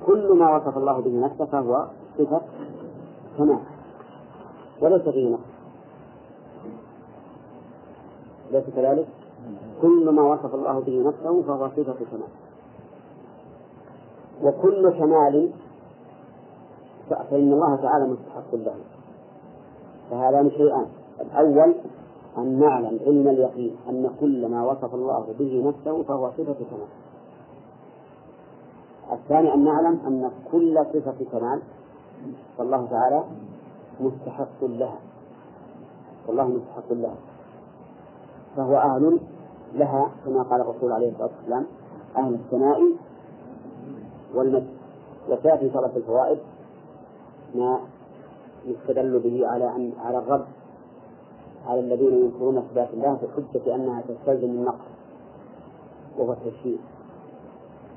كل 0.06 0.38
ما 0.38 0.56
وصف 0.56 0.78
الله 0.78 1.02
به 1.02 1.20
نفسه 1.26 1.46
فهو 1.46 1.86
صفة 2.18 2.42
كمال 3.38 3.60
وليس 4.82 5.02
فيه 5.02 5.30
نقص 5.30 5.42
ليس 8.52 8.64
كذلك؟ 8.76 9.08
كل 9.82 10.10
ما 10.10 10.22
وصف 10.22 10.56
الله 10.56 10.80
به 10.80 11.08
نفسه 11.08 11.42
فهو 11.42 11.70
صفة 11.70 12.06
كمال 12.12 12.32
وكل 14.44 14.90
كمال 14.90 15.52
فإن 17.10 17.54
الله 17.54 17.76
تعالى 17.76 18.08
مستحق 18.08 18.56
له 18.56 18.76
فهذان 20.12 20.50
شيئان. 20.50 20.86
الأول 21.22 21.76
أن 22.38 22.60
نعلم 22.60 23.00
علم 23.06 23.28
اليقين 23.28 23.76
أن 23.90 24.10
كل 24.20 24.48
ما 24.48 24.66
وصف 24.66 24.96
الله 24.96 25.26
به 25.40 25.64
نفسه 25.68 26.04
فهو 26.04 26.32
صفة 26.32 26.54
كمال. 26.54 26.88
الثاني 29.12 29.54
أن 29.54 29.64
نعلم 29.64 30.00
أن 30.08 30.32
كل 30.52 30.86
صفة 30.94 31.26
كمال 31.32 31.62
فالله 32.58 32.86
تعالى 32.86 33.24
مستحق 34.02 34.64
لها. 34.64 35.00
والله 36.28 36.48
مستحق 36.48 36.92
لها. 36.94 37.16
فهو 38.56 38.78
أهل 38.78 39.20
لها 39.74 40.12
كما 40.26 40.44
قال 40.44 40.62
الرسول 40.62 40.92
عليه 40.92 41.12
الصلاة 41.12 41.30
والسلام 41.40 41.66
أهل 42.18 42.34
الثناء 42.34 42.82
والمجد. 44.36 44.68
وسيأتي 45.30 45.70
صلاة 45.70 45.92
الفوائد. 45.96 46.40
ما 47.60 47.80
يستدل 48.66 49.20
به 49.20 49.48
على 49.48 49.76
أن 49.76 49.92
على 50.06 50.18
الرد 50.18 50.46
على 51.68 51.80
الذين 51.80 52.14
ينكرون 52.14 52.64
صفات 52.72 52.90
الله 52.94 53.18
بحجة 53.24 53.76
أنها 53.76 54.02
تستلزم 54.02 54.50
النقص 54.50 54.86
وهو 56.18 56.32
التشريع 56.32 56.78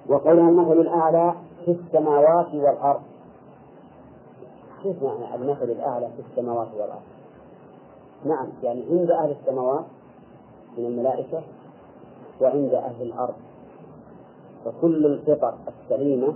وقولها 0.08 0.48
المثل 0.48 0.80
الأعلى 0.80 1.34
في 1.64 1.70
السماوات 1.70 2.54
والأرض. 2.54 3.00
كيف 4.82 5.02
معنى 5.02 5.34
المثل 5.34 5.64
الأعلى 5.64 6.08
في 6.16 6.22
السماوات 6.30 6.68
والأرض؟ 6.74 7.02
نعم 8.24 8.48
يعني 8.62 8.84
عند 8.90 9.10
أهل 9.10 9.30
السماوات 9.40 9.84
من 10.78 10.86
الملائكة 10.86 11.42
وعند 12.40 12.74
أهل 12.74 13.02
الأرض. 13.02 13.34
فكل 14.64 15.06
الفطر 15.06 15.54
السليمة 15.68 16.34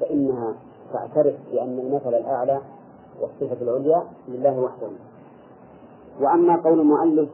فإنها 0.00 0.54
تعترف 0.92 1.34
بأن 1.52 1.78
المثل 1.78 2.14
الأعلى 2.14 2.60
والصفة 3.20 3.56
العليا 3.62 4.04
لله 4.28 4.60
وحده. 4.60 4.88
وأما 6.20 6.56
قول 6.56 6.80
المؤلف 6.80 7.28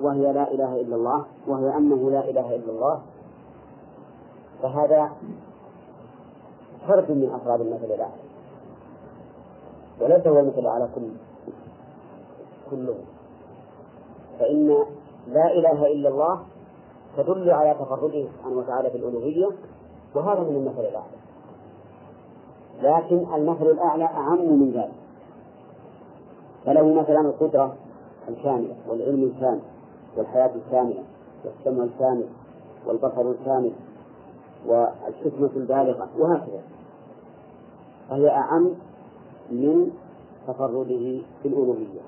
وهي 0.00 0.32
لا 0.32 0.50
إله 0.50 0.80
إلا 0.80 0.96
الله 0.96 1.24
وهي 1.46 1.76
أنه 1.76 2.10
لا 2.10 2.30
إله 2.30 2.54
إلا 2.54 2.72
الله 2.72 3.00
فهذا 4.62 5.10
فرد 6.88 7.10
من 7.10 7.30
أفراد 7.34 7.60
المثل 7.60 7.84
الأعلى. 7.84 8.22
وليس 10.00 10.26
هو 10.26 10.38
المثل 10.38 10.58
الأعلى 10.58 10.88
كله 10.94 11.16
كله. 12.70 12.94
فإن 14.38 14.66
لا 15.28 15.52
إله 15.52 15.86
إلا 15.86 16.08
الله 16.08 16.40
تدل 17.16 17.50
على 17.50 17.74
تفرده 17.74 18.24
سبحانه 18.36 18.58
وتعالى 18.58 18.90
في 18.90 18.96
الألوهية 18.96 19.48
وهذا 20.14 20.40
من 20.40 20.56
المثل 20.56 20.80
الأعلى. 20.80 21.20
لكن 22.82 23.34
المثل 23.34 23.66
الأعلى 23.66 24.04
أعم 24.04 24.38
من 24.38 24.70
ذلك. 24.70 24.92
فله 26.66 26.94
مثلا 26.94 27.20
القدرة 27.20 27.74
الكاملة 28.28 28.74
والعلم 28.88 29.22
الكامل 29.22 29.60
والحياة 30.16 30.50
الكاملة 30.54 31.02
والسمع 31.44 31.84
الكامل 31.84 32.26
والبصر 32.86 33.30
الكامل 33.30 33.72
والحكمة 34.66 35.50
البالغة 35.56 36.08
وهكذا. 36.18 36.62
فهي 38.08 38.28
أعم 38.28 38.70
من 39.50 39.90
تفرده 40.48 41.20
في 41.42 41.48
الألوهية. 41.48 42.00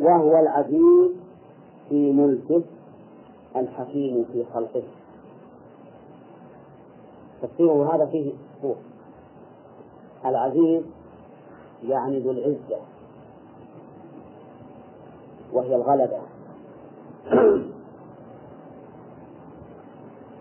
وهو 0.00 0.38
العزيز 0.38 1.10
في 1.88 2.12
ملكه 2.12 2.62
الحكيم 3.56 4.24
في 4.32 4.44
خلقه. 4.54 4.82
تفسيره 7.42 7.94
هذا 7.94 8.06
فيه 8.06 8.32
سوء 8.62 8.76
العزيز 10.24 10.82
يعني 11.82 12.18
ذو 12.20 12.30
العزة. 12.30 12.80
وهي 15.52 15.76
الغلبة. 15.76 16.20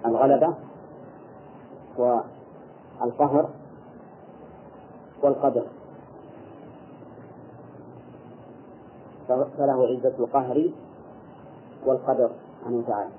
الغلبة 0.05 0.53
والقهر 1.97 3.49
والقدر. 5.23 5.65
فله 9.27 9.87
عزة 9.87 10.13
القهر 10.19 10.69
والقدر 11.85 12.29
سبحانه 12.59 12.77
وتعالى. 12.77 13.09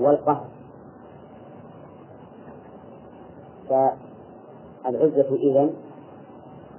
والقهر. 0.00 0.55
فالعزة 3.68 5.34
إذن 5.34 5.74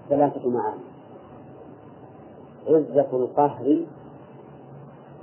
ثلاثة 0.09 0.49
معاني. 0.49 0.81
عزة 2.67 3.07
القهر 3.13 3.85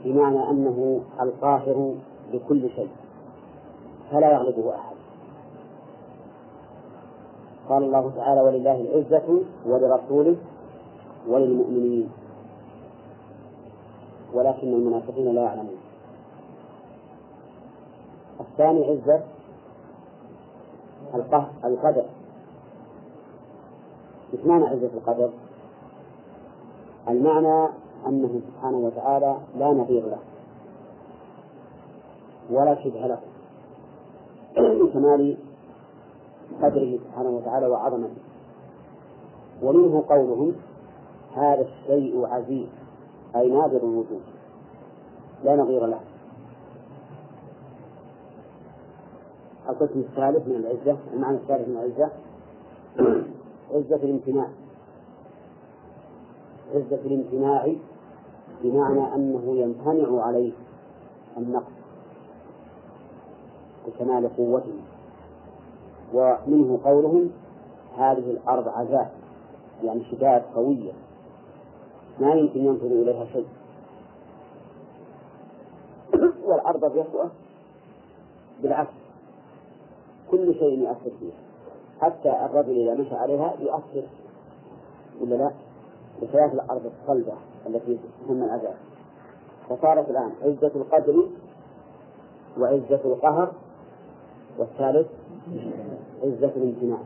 بمعنى 0.05 0.50
أنه 0.50 1.00
القاهر 1.20 1.94
لكل 2.33 2.70
شيء 2.70 2.90
فلا 4.11 4.33
يغلبه 4.33 4.74
أحد. 4.74 4.96
قال 7.68 7.83
الله 7.83 8.12
تعالى 8.16 8.40
ولله 8.40 8.81
العزة 8.81 9.40
ولرسوله 9.66 10.37
وللمؤمنين. 11.29 12.09
ولكن 14.35 14.68
المنافقين 14.74 15.35
لا 15.35 15.42
يعلمون. 15.42 15.77
الثاني 18.40 18.85
عزة 18.85 19.34
القدر. 21.65 22.04
إيش 24.35 24.46
معنى 24.46 24.65
عزة 24.65 24.90
القدر؟ 24.94 25.31
المعنى 27.08 27.69
أنه 28.06 28.40
سبحانه 28.46 28.77
وتعالى 28.77 29.37
لا 29.56 29.67
نظير 29.67 30.06
له 30.06 30.19
ولا 32.50 32.75
شبه 32.85 33.06
له 33.06 33.19
لكمال 34.56 35.37
قدره 36.62 36.98
سبحانه 37.04 37.31
وتعالى 37.31 37.67
وعظمته. 37.67 38.23
ومنه 39.62 40.04
قولهم 40.08 40.52
هذا 41.35 41.60
الشيء 41.60 42.27
عزيز 42.27 42.69
أي 43.37 43.50
نادر 43.50 43.77
الوجود 43.77 44.23
لا 45.44 45.56
نظير 45.56 45.87
له. 45.87 46.00
القسم 49.69 50.00
الثالث 50.00 50.48
من 50.48 50.56
العزة 50.56 50.98
المعنى 51.12 51.37
الثالث 51.37 51.69
من 51.69 51.77
العزة. 51.77 52.10
عزة 53.75 53.96
الامتناع. 53.96 54.48
عزة 56.75 57.00
الامتناع 57.04 57.75
بمعنى 58.62 59.15
أنه 59.15 59.56
يمتنع 59.56 60.23
عليه 60.23 60.52
النقص 61.37 61.73
لكمال 63.87 64.37
قوته. 64.37 64.81
ومنه 66.15 66.81
قولهم 66.85 67.31
هذه 67.96 68.31
الأرض 68.31 68.69
عذاب 68.69 69.10
يعني 69.83 70.04
شداد 70.04 70.42
قوية. 70.54 70.92
ما 72.21 72.35
يمكن 72.35 72.65
ينفذ 72.65 72.92
إليها 72.92 73.25
شيء. 73.25 73.46
والأرض 76.46 76.85
الرسوة 76.85 77.31
بالعكس. 78.62 79.04
كل 80.37 80.55
شيء 80.55 80.79
يؤثر 80.79 81.11
فيها. 81.21 81.35
حتى 82.01 82.45
الرجل 82.45 82.89
إذا 82.89 82.95
مشى 82.95 83.15
عليها 83.15 83.55
يؤثر 83.61 84.03
ولا 85.21 85.35
لا؟ 85.35 85.51
بخلاف 86.23 86.55
الأرض 86.55 86.83
الصلبة 86.87 87.33
التي 87.67 87.99
تسمى 88.25 88.45
الأذى 88.45 88.75
فصارت 89.69 90.11
الآن 90.11 90.31
عزة 90.43 90.71
القدر 90.77 91.29
وعزة 92.59 93.01
القهر 93.05 93.53
والثالث 94.59 95.07
عزة 96.23 96.53
الامتناع. 96.57 96.99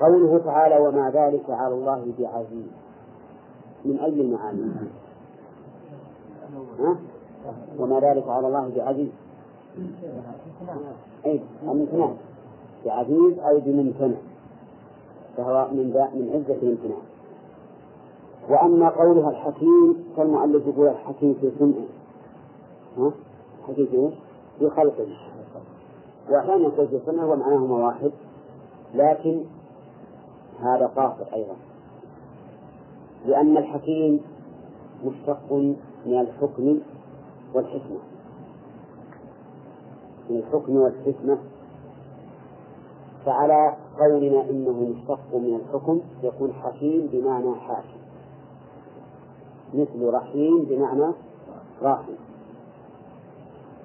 قوله 0.00 0.38
تعالى 0.38 0.78
وما 0.86 1.10
ذلك 1.10 1.50
على 1.50 1.74
الله 1.74 2.12
بعزيز. 2.18 2.70
من 3.84 3.98
أي 3.98 4.20
المعاني؟ 4.20 4.70
وما 7.78 8.00
ذلك 8.00 8.28
على 8.28 8.46
الله 8.46 8.72
بعزيز. 8.76 9.08
أي 11.26 11.40
الامتناع 11.62 12.12
بعزيز 12.84 13.38
أي 13.38 13.60
بممتنع 13.60 14.16
فهو 15.36 15.68
من 15.72 15.86
من 16.14 16.30
عزة 16.34 16.62
الامتناع. 16.62 16.98
وأما 18.48 18.88
قولها 18.88 19.30
الحكيم 19.30 20.04
فالمؤلف 20.16 20.66
يقول 20.66 20.88
الحكيم 20.88 21.34
في 21.40 21.50
سمعه. 21.58 21.86
ها؟ 22.98 23.12
حكيم 23.68 23.86
في 23.86 24.10
في 24.58 24.70
خلقه. 24.70 25.06
وأحيانا 26.30 26.62
يقول 26.62 26.88
في 26.88 27.00
سمعه 27.06 27.26
ومعناهما 27.30 27.86
واحد 27.86 28.10
لكن 28.94 29.40
هذا 30.60 30.86
قاصر 30.86 31.34
أيضا. 31.34 31.56
لأن 33.26 33.56
الحكيم 33.56 34.20
مشتق 35.04 35.52
من 36.06 36.20
الحكم 36.20 36.78
والحكمة. 37.54 38.15
من 40.30 40.36
الحكم 40.36 40.76
والحكمة 40.76 41.38
فعلى 43.26 43.76
قولنا 43.98 44.50
إنه 44.50 44.72
مشتق 44.72 45.34
من 45.34 45.60
الحكم 45.60 46.00
يكون 46.22 46.52
حكيم 46.52 47.08
بمعنى 47.12 47.54
حاكم. 47.54 47.98
مثل 49.74 50.14
رحيم 50.14 50.64
بمعنى 50.64 51.12
راحم 51.82 52.12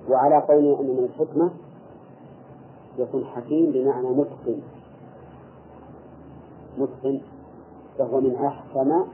وعلى 0.10 0.38
قولنا 0.38 0.80
أن 0.80 0.86
من 0.86 1.10
الحكمة 1.14 1.52
يكون 2.98 3.26
حكيم 3.26 3.72
بمعنى 3.72 4.10
متقن. 4.10 4.62
متقن 6.78 7.22
فهو 7.98 8.22
من 8.22 8.36
أحكم 8.36 9.06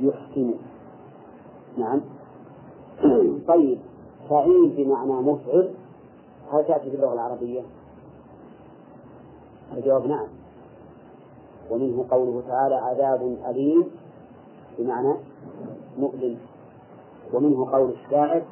يحكم. 0.00 0.54
نعم. 1.78 2.00
طيب 3.48 3.78
فعيل 4.28 4.74
بمعنى 4.76 5.12
مفعل 5.12 5.74
هل 6.52 6.64
تأتي 6.64 6.90
في 6.90 6.96
اللغة 6.96 7.12
العربية؟ 7.12 7.62
الجواب 9.72 10.06
نعم. 10.06 10.26
ومنه 11.70 12.06
قوله 12.10 12.42
تعالى 12.48 12.74
عذاب 12.74 13.38
أليم 13.48 13.84
بمعنى 14.78 15.14
مؤلم. 15.98 16.38
ومنه 17.32 17.70
قول 17.72 17.90
الشاعر 17.90 18.42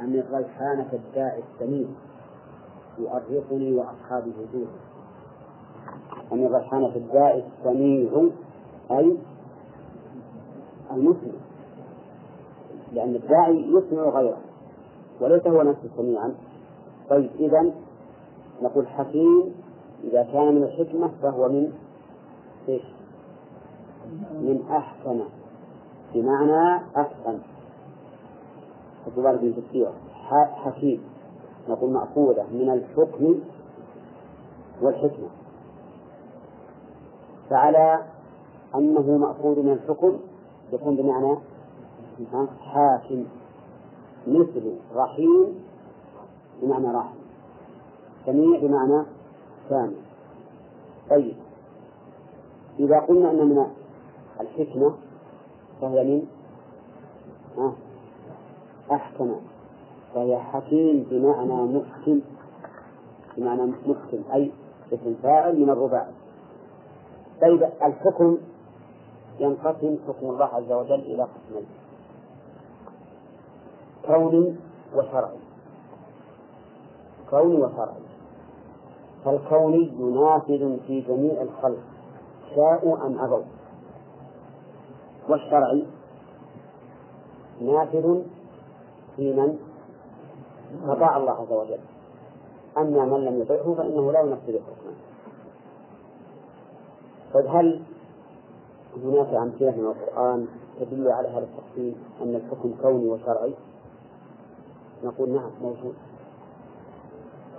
أن 0.00 0.14
الريحانة 0.14 0.88
الداء 0.92 1.42
السمين؟ 1.52 1.96
يؤرقني 2.98 3.76
وأصحابي 3.76 4.30
وجوه 4.30 4.68
أن 6.32 6.46
الريحانة 6.46 6.96
الداء 6.96 7.46
السميع 7.46 8.30
أي 8.90 9.18
المسلم. 10.92 11.40
لأن 12.92 13.14
الداعي 13.14 13.72
يسمع 13.72 14.02
غيره 14.02 14.38
وليس 15.20 15.46
هو 15.46 15.62
نفسه 15.62 15.88
سميعا. 15.96 16.34
طيب 17.10 17.30
إذا 17.38 17.72
نقول 18.62 18.88
حكيم 18.88 19.54
إذا 20.04 20.22
كان 20.22 20.54
من 20.54 20.62
الحكمة 20.62 21.10
فهو 21.22 21.48
من 21.48 21.72
إيش؟ 22.68 22.82
من 24.32 24.62
أحسن. 24.70 25.20
بمعنى 26.14 26.84
أحسن. 26.96 27.38
بالك 29.16 29.42
من 29.42 29.56
تفسيره 29.56 29.92
حكيم. 30.64 31.02
نقول 31.68 31.90
مأخوذة 31.90 32.46
من 32.52 32.70
الحكم 32.70 33.40
والحكمة. 34.82 35.28
فعلى 37.50 38.02
أنه 38.74 39.18
مأخوذ 39.18 39.62
من 39.62 39.72
الحكم 39.72 40.18
يكون 40.72 40.96
بمعنى 40.96 41.36
حاكم. 42.60 43.24
مثل 44.26 44.72
رحيم 44.94 45.67
بمعنى 46.62 46.86
راحم 46.86 47.18
سميع 48.26 48.60
بمعنى 48.60 49.04
سامع 49.68 49.92
طيب. 51.10 51.34
إذا 52.78 53.00
قلنا 53.00 53.30
أن 53.30 53.48
من 53.48 53.66
الحكمة 54.40 54.94
فهي 55.80 56.04
من 56.04 56.26
أحكم. 58.92 59.36
فهي 60.14 60.38
حكيم 60.38 61.06
بمعنى 61.10 61.78
محكم. 61.78 62.20
بمعنى 63.36 63.62
محكم 63.62 64.18
أي 64.32 64.52
اسم 64.92 65.14
فاعل 65.22 65.60
من 65.60 65.70
الرباع. 65.70 66.08
طيب 67.42 67.62
الحكم 67.62 68.38
ينقسم 69.40 69.96
حكم 70.08 70.26
الله 70.30 70.44
عز 70.44 70.72
وجل 70.72 71.00
إلى 71.00 71.22
قسمين 71.22 71.66
كوني 74.06 74.54
وشرعي 74.94 75.47
كوني 77.30 77.56
وشرعي 77.56 78.08
فالكوني 79.24 79.90
نافذ 80.00 80.76
في 80.86 81.00
جميع 81.00 81.42
الخلق 81.42 81.78
شاءوا 82.54 83.06
أم 83.06 83.18
أبوا. 83.18 83.42
والشرعي 85.28 85.86
نافذ 87.60 88.22
في 89.16 89.32
من؟ 89.32 89.58
أطاع 90.84 91.16
الله 91.16 91.32
عز 91.32 91.52
وجل. 91.52 91.78
أما 92.78 93.04
من 93.04 93.24
لم 93.24 93.40
يطعه 93.40 93.74
فإنه 93.74 94.12
لا 94.12 94.20
ينفذ 94.20 94.52
حكمه. 94.52 94.94
طيب 97.34 97.46
هل 97.46 97.82
هناك 99.04 99.34
أمثلة 99.34 99.70
من 99.70 99.86
القرآن 99.86 100.46
تدل 100.80 101.08
على 101.08 101.28
هذا 101.28 101.46
التقسيم 101.46 101.94
أن 102.22 102.34
الحكم 102.34 102.74
كوني 102.82 103.08
وشرعي؟ 103.08 103.54
نقول 105.04 105.30
نعم 105.30 105.50
موجود. 105.62 105.94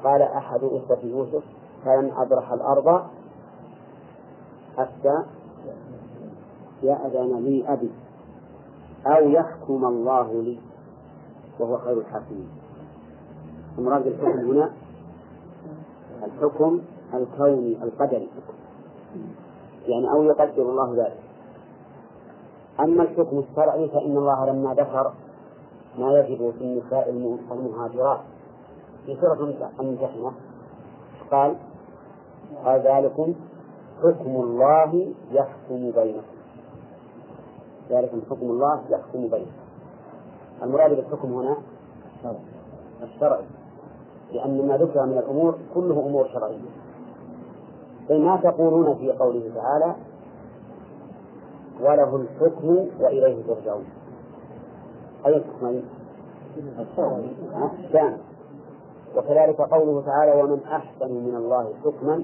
قال 0.04 0.22
أحد 0.22 0.64
إخوة 0.64 1.00
يوسف 1.04 1.44
فلن 1.86 2.12
أبرح 2.18 2.52
الأرض 2.52 3.04
حتى 4.78 5.24
يأذن 6.84 7.40
لي 7.40 7.74
أبي 7.74 7.92
أو 9.08 9.30
يحكم 9.30 9.86
الله 9.86 10.42
لي؟ 10.42 10.60
وهو 11.60 11.78
خير 11.78 11.98
الحاكمين. 11.98 12.50
المراد 13.78 14.04
بالحكم 14.04 14.52
هنا 14.52 14.72
الحكم 16.24 16.82
الكوني 17.14 17.84
القدري. 17.84 18.30
يعني 19.88 20.12
أو 20.12 20.24
يقدر 20.24 20.62
الله 20.62 20.96
ذلك. 20.96 21.20
أما 22.80 23.04
الحكم 23.04 23.40
الشرعي 23.40 23.90
فإن 23.90 24.18
الله 24.18 24.46
لما 24.46 24.74
ذكر 24.74 25.14
ما 26.00 26.20
يجب 26.20 26.54
في 26.58 26.64
النساء 26.64 27.10
المهاجرات. 27.52 28.20
في 29.06 29.18
سورة 29.22 29.54
الممتحنة 29.80 30.32
قال 31.32 31.56
قال 32.66 32.82
ذلكم 32.82 33.34
حكم 34.04 34.30
الله 34.30 35.14
يحكم 35.32 35.92
بينكم. 35.92 36.40
ذلكم 37.90 38.22
حكم 38.30 38.46
الله 38.46 38.82
يحكم 38.90 39.22
بينكم. 39.28 39.52
المراد 40.64 40.96
بالحكم 40.96 41.34
هنا 41.34 41.58
الشرعي 43.04 43.46
لأن 44.32 44.68
ما 44.68 44.78
ذكر 44.78 45.06
من 45.06 45.18
الأمور 45.18 45.58
كله 45.74 46.00
أمور 46.00 46.28
شرعية. 46.34 46.70
ما 48.10 48.38
تقولون 48.44 48.96
في 48.96 49.12
قوله 49.12 49.52
تعالى 49.56 49.96
وله 51.82 52.16
الحكم 52.16 52.88
وإليه 53.00 53.44
ترجعون. 53.48 53.86
أي 55.26 55.38
الحكمين؟ 55.38 55.84
الثاني 57.84 58.18
وكذلك 59.20 59.62
قوله 59.62 60.02
تعالى 60.06 60.42
ومن 60.42 60.64
أحسن 60.64 61.12
من 61.12 61.36
الله 61.36 61.74
حكما 61.84 62.24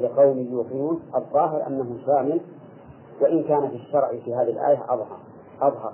لقوم 0.00 0.38
يوقنون 0.38 1.00
الظاهر 1.14 1.66
أنه 1.66 1.96
شامل 2.06 2.40
وإن 3.20 3.44
كان 3.44 3.68
في 3.68 3.76
الشرع 3.76 4.08
في 4.08 4.34
هذه 4.34 4.50
الآية 4.50 4.84
أظهر 4.84 5.18
أظهر. 5.62 5.92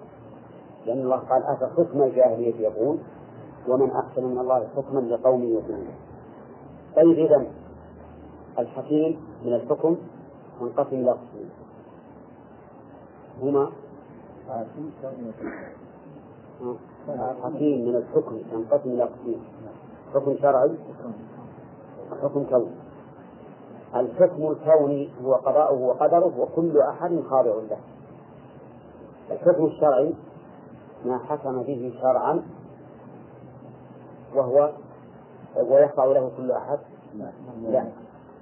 لأن 0.86 0.98
الله 0.98 1.16
قال 1.16 1.42
أفحكم 1.42 2.02
الجاهلية 2.02 2.54
يقول 2.60 2.98
ومن 3.68 3.90
أحسن 3.90 4.24
من 4.24 4.38
الله 4.38 4.68
حكما 4.76 5.00
لقوم 5.00 5.42
يوقنون. 5.42 5.86
طيب 6.96 7.18
إذا 7.18 7.46
الحكيم 8.58 9.20
من 9.44 9.54
الحكم 9.54 9.96
منقسم 10.60 10.96
إلى 10.96 11.10
قسمين. 11.10 11.50
هما 13.42 13.70
الحكيم 17.08 17.88
من 17.88 17.96
الحكم 17.96 18.38
ينقسم 18.52 18.90
إلى 18.90 19.02
قسمين. 19.02 19.40
حكم 20.14 20.36
شرعي؟ 20.42 20.70
حكم 22.22 22.44
كوني 22.44 22.70
الحكم 23.94 24.50
الكوني 24.50 25.10
هو 25.24 25.34
قضاؤه 25.34 25.80
وقدره 25.80 26.32
وكل 26.38 26.78
أحد 26.78 27.20
خاضع 27.30 27.50
له. 27.50 27.78
الحكم 29.30 29.64
الشرعي 29.64 30.14
ما 31.04 31.18
حكم 31.18 31.62
به 31.62 31.94
شرعا 32.02 32.42
وهو 34.34 34.72
ويخضع 35.56 36.04
له 36.04 36.30
كل 36.36 36.50
أحد؟ 36.52 36.78
لا 37.62 37.84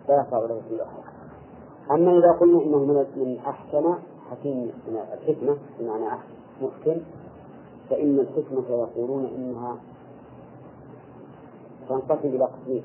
لا 0.08 0.20
يخضع 0.20 0.38
له 0.38 0.60
كل 0.70 0.80
أحد. 0.80 1.02
أما 1.90 2.18
إذا 2.18 2.32
قلنا 2.32 2.62
إنه 2.62 2.78
من 2.78 3.06
من 3.16 3.38
أحسن 3.38 3.94
حكيم 4.30 4.70
الحكمة 5.12 5.56
بمعنى 5.78 6.18
محكم 6.62 7.00
فإن 7.90 8.18
الحكمة 8.18 8.64
يقولون 8.68 9.24
إنها 9.24 9.76
تنقسم 11.90 12.28
إلى 12.28 12.44
قسمين. 12.44 12.84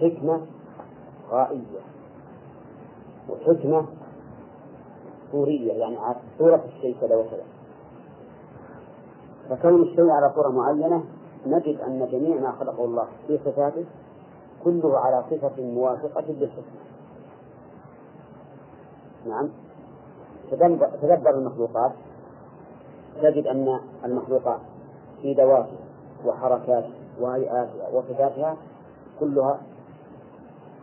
حكمة 0.00 0.40
غائية 1.30 1.80
وحكمة 3.28 3.86
صورية 5.32 5.72
يعني 5.72 5.96
على 5.96 6.16
صورة 6.38 6.64
الشيء 6.64 6.96
كذا 7.00 7.16
وكذا. 7.16 7.44
فكون 9.50 9.82
الشيء 9.82 10.10
على 10.10 10.32
صورة 10.34 10.48
معينة 10.48 11.04
نجد 11.46 11.80
أن 11.80 12.08
جميع 12.12 12.40
ما 12.40 12.52
خلقه 12.52 12.84
الله 12.84 13.06
في 13.26 13.38
صفاته 13.44 13.84
كله 14.64 14.98
على 14.98 15.24
صفة 15.30 15.62
موافقة 15.62 16.24
للحكمة. 16.28 16.80
نعم. 19.26 19.48
تدبر 21.02 21.38
المخلوقات. 21.38 21.92
تجد 23.22 23.46
أن 23.46 23.80
المخلوقات 24.04 24.60
في 25.22 25.34
ذواتها 25.34 25.79
وحركاتها 26.26 26.90
وهيئاتها 27.20 27.88
وصفاتها 27.92 28.56
كلها 29.20 29.60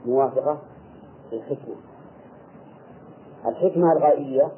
موافقة 0.06 0.58
للحكمة. 1.32 1.76
الحكمة 3.46 3.92
الغائية 3.92 4.52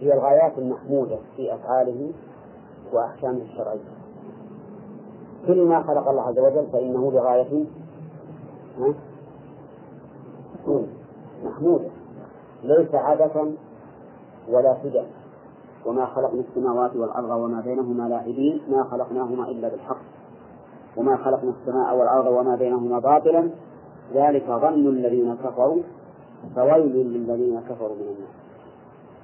هي 0.00 0.14
الغايات 0.14 0.58
المحمودة 0.58 1.18
في 1.36 1.54
أفعاله 1.54 2.12
وأحكامه 2.92 3.42
الشرعية. 3.42 3.78
كل 5.46 5.66
ما 5.66 5.82
خلق 5.82 6.08
الله 6.08 6.22
عز 6.22 6.38
وجل 6.38 6.66
فإنه 6.72 7.12
لغاية 7.12 7.64
محمودة. 11.44 11.88
ليس 12.62 12.94
عبثا 12.94 13.52
ولا 14.48 14.76
سدى. 14.82 15.02
وما 15.86 16.06
خلقنا 16.06 16.40
السماوات 16.40 16.96
والأرض 16.96 17.30
وما 17.30 17.60
بينهما 17.60 18.08
لاعبين 18.08 18.60
ما 18.68 18.84
خلقناهما 18.84 19.48
إلا 19.48 19.68
بالحق. 19.68 20.00
وما 20.96 21.16
خلقنا 21.16 21.50
السماء 21.60 21.96
والأرض 21.96 22.26
وما 22.26 22.56
بينهما 22.56 22.98
باطلا. 22.98 23.50
ذلك 24.14 24.46
ظن 24.46 24.86
الذين 24.88 25.34
كفروا 25.34 25.82
فويل 26.56 26.96
للذين 26.96 27.60
كفروا 27.60 27.94
من 27.96 28.02
النار. 28.02 28.40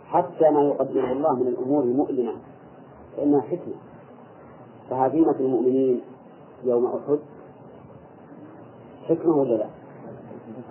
حتى 0.06 0.50
ما 0.50 0.62
يقدره 0.62 1.12
الله 1.12 1.34
من 1.34 1.46
الأمور 1.46 1.82
المؤلمة 1.82 2.32
فإنها 3.16 3.40
حكمة 3.40 3.74
فهزيمة 4.90 5.34
المؤمنين 5.40 6.00
يوم 6.64 6.86
أحد 6.86 7.18
حكمة 9.08 9.36
ولا 9.36 9.54
لا؟ 9.54 9.66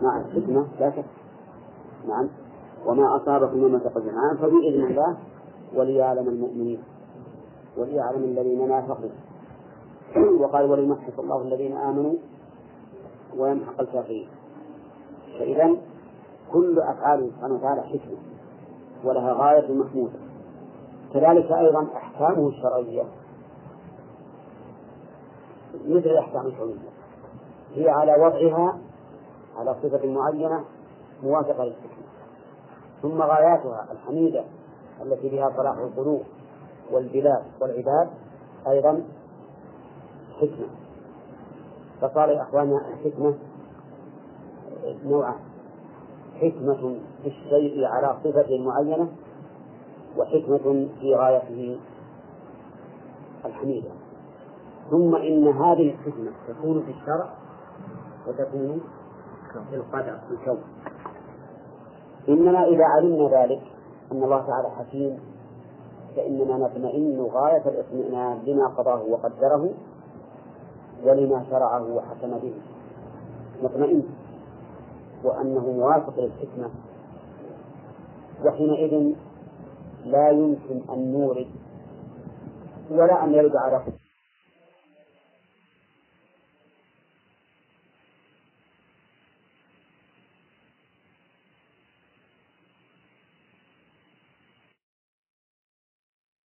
نعم 0.02 0.24
حكمة 0.24 0.66
لا 0.80 0.92
شك. 0.92 1.06
نعم. 2.08 2.28
وما 2.86 3.16
أصابكم 3.16 3.62
يوم 3.62 3.76
التقى 3.76 4.00
الجمعان 4.00 4.38
فبإذن 4.38 4.84
الله 4.84 5.18
وليعلم 5.74 6.28
المؤمنين 6.28 6.84
وليعلم 7.78 8.24
الذين 8.24 8.68
نافقوا. 8.68 9.09
وقال 10.41 10.72
وليمحص 10.72 11.20
الله 11.20 11.41
الذين 11.41 11.78
آمنوا 11.78 12.16
ويمحق 13.38 13.82
الكافرين. 13.82 14.28
فإذا 15.39 15.76
كل 16.51 16.80
أفعاله 16.80 17.30
سبحانه 17.30 17.55
وتعالى 17.55 17.82
حكمة 17.82 18.18
ولها 19.03 19.34
غاية 19.34 19.74
محمودة. 19.74 20.20
كذلك 21.13 21.51
أيضا 21.51 21.88
أحكامه 21.95 22.47
الشرعية 22.47 23.03
مثل 25.86 26.09
الأحكام 26.09 26.45
الكونية 26.45 26.89
هي 27.74 27.89
على 27.89 28.13
وضعها 28.13 28.80
على 29.57 29.76
صفة 29.84 30.07
معينة 30.07 30.63
موافقة 31.24 31.63
للحكمة. 31.63 32.05
ثم 33.01 33.22
غاياتها 33.22 33.88
الحميدة 33.91 34.43
التي 35.02 35.30
بها 35.30 35.54
صلاح 35.58 35.78
القلوب 35.78 36.24
والبلاد 36.91 37.43
والعباد 37.62 38.10
أيضا 38.68 39.04
حكمة. 40.41 40.68
فصار 42.02 42.30
يا 42.30 42.41
أخواننا 42.41 42.82
الحكمة 42.93 43.36
نوعان 45.06 45.39
حكمة 46.36 47.00
في 47.24 47.28
الشيء 47.28 47.86
على 47.86 48.18
صفة 48.24 48.60
معينة 48.60 49.10
وحكمة 50.18 50.88
في 51.00 51.16
غايته 51.16 51.80
الحميدة. 53.46 53.89
ثم 54.91 55.16
إن 55.16 55.48
هذه 55.48 55.91
الحكمة 55.91 56.32
تكون 56.48 56.84
في 56.84 56.91
الشرع 56.91 57.34
وتكون 58.28 58.82
في 59.70 59.76
القدر 59.76 60.20
في 60.28 60.34
الكون. 60.34 60.64
إننا 62.30 62.66
إذا 62.66 62.84
علمنا 62.86 63.41
ذلك 63.41 63.62
أن 64.12 64.24
الله 64.24 64.47
تعالى 64.47 64.70
حكيم 64.70 65.20
فإننا 66.16 66.58
نطمئن 66.58 67.22
غاية 67.34 67.64
الاطمئنان 67.66 68.39
لما 68.45 68.68
قضاه 68.68 69.01
وقدره 69.10 69.70
ولما 71.06 71.45
شرعه 71.49 71.95
وحكم 71.95 72.32
به. 72.39 72.53
نطمئن 73.64 74.03
وأنه 75.24 75.72
موافق 75.72 76.20
للحكمة. 76.20 76.70
وحينئذ 78.45 79.16
لا 80.06 80.30
يمكن 80.30 80.82
أن 80.89 81.12
نورد 81.12 81.47
ولا 82.91 83.24
أن 83.24 83.34
يرد 83.34 83.56
على 83.56 83.82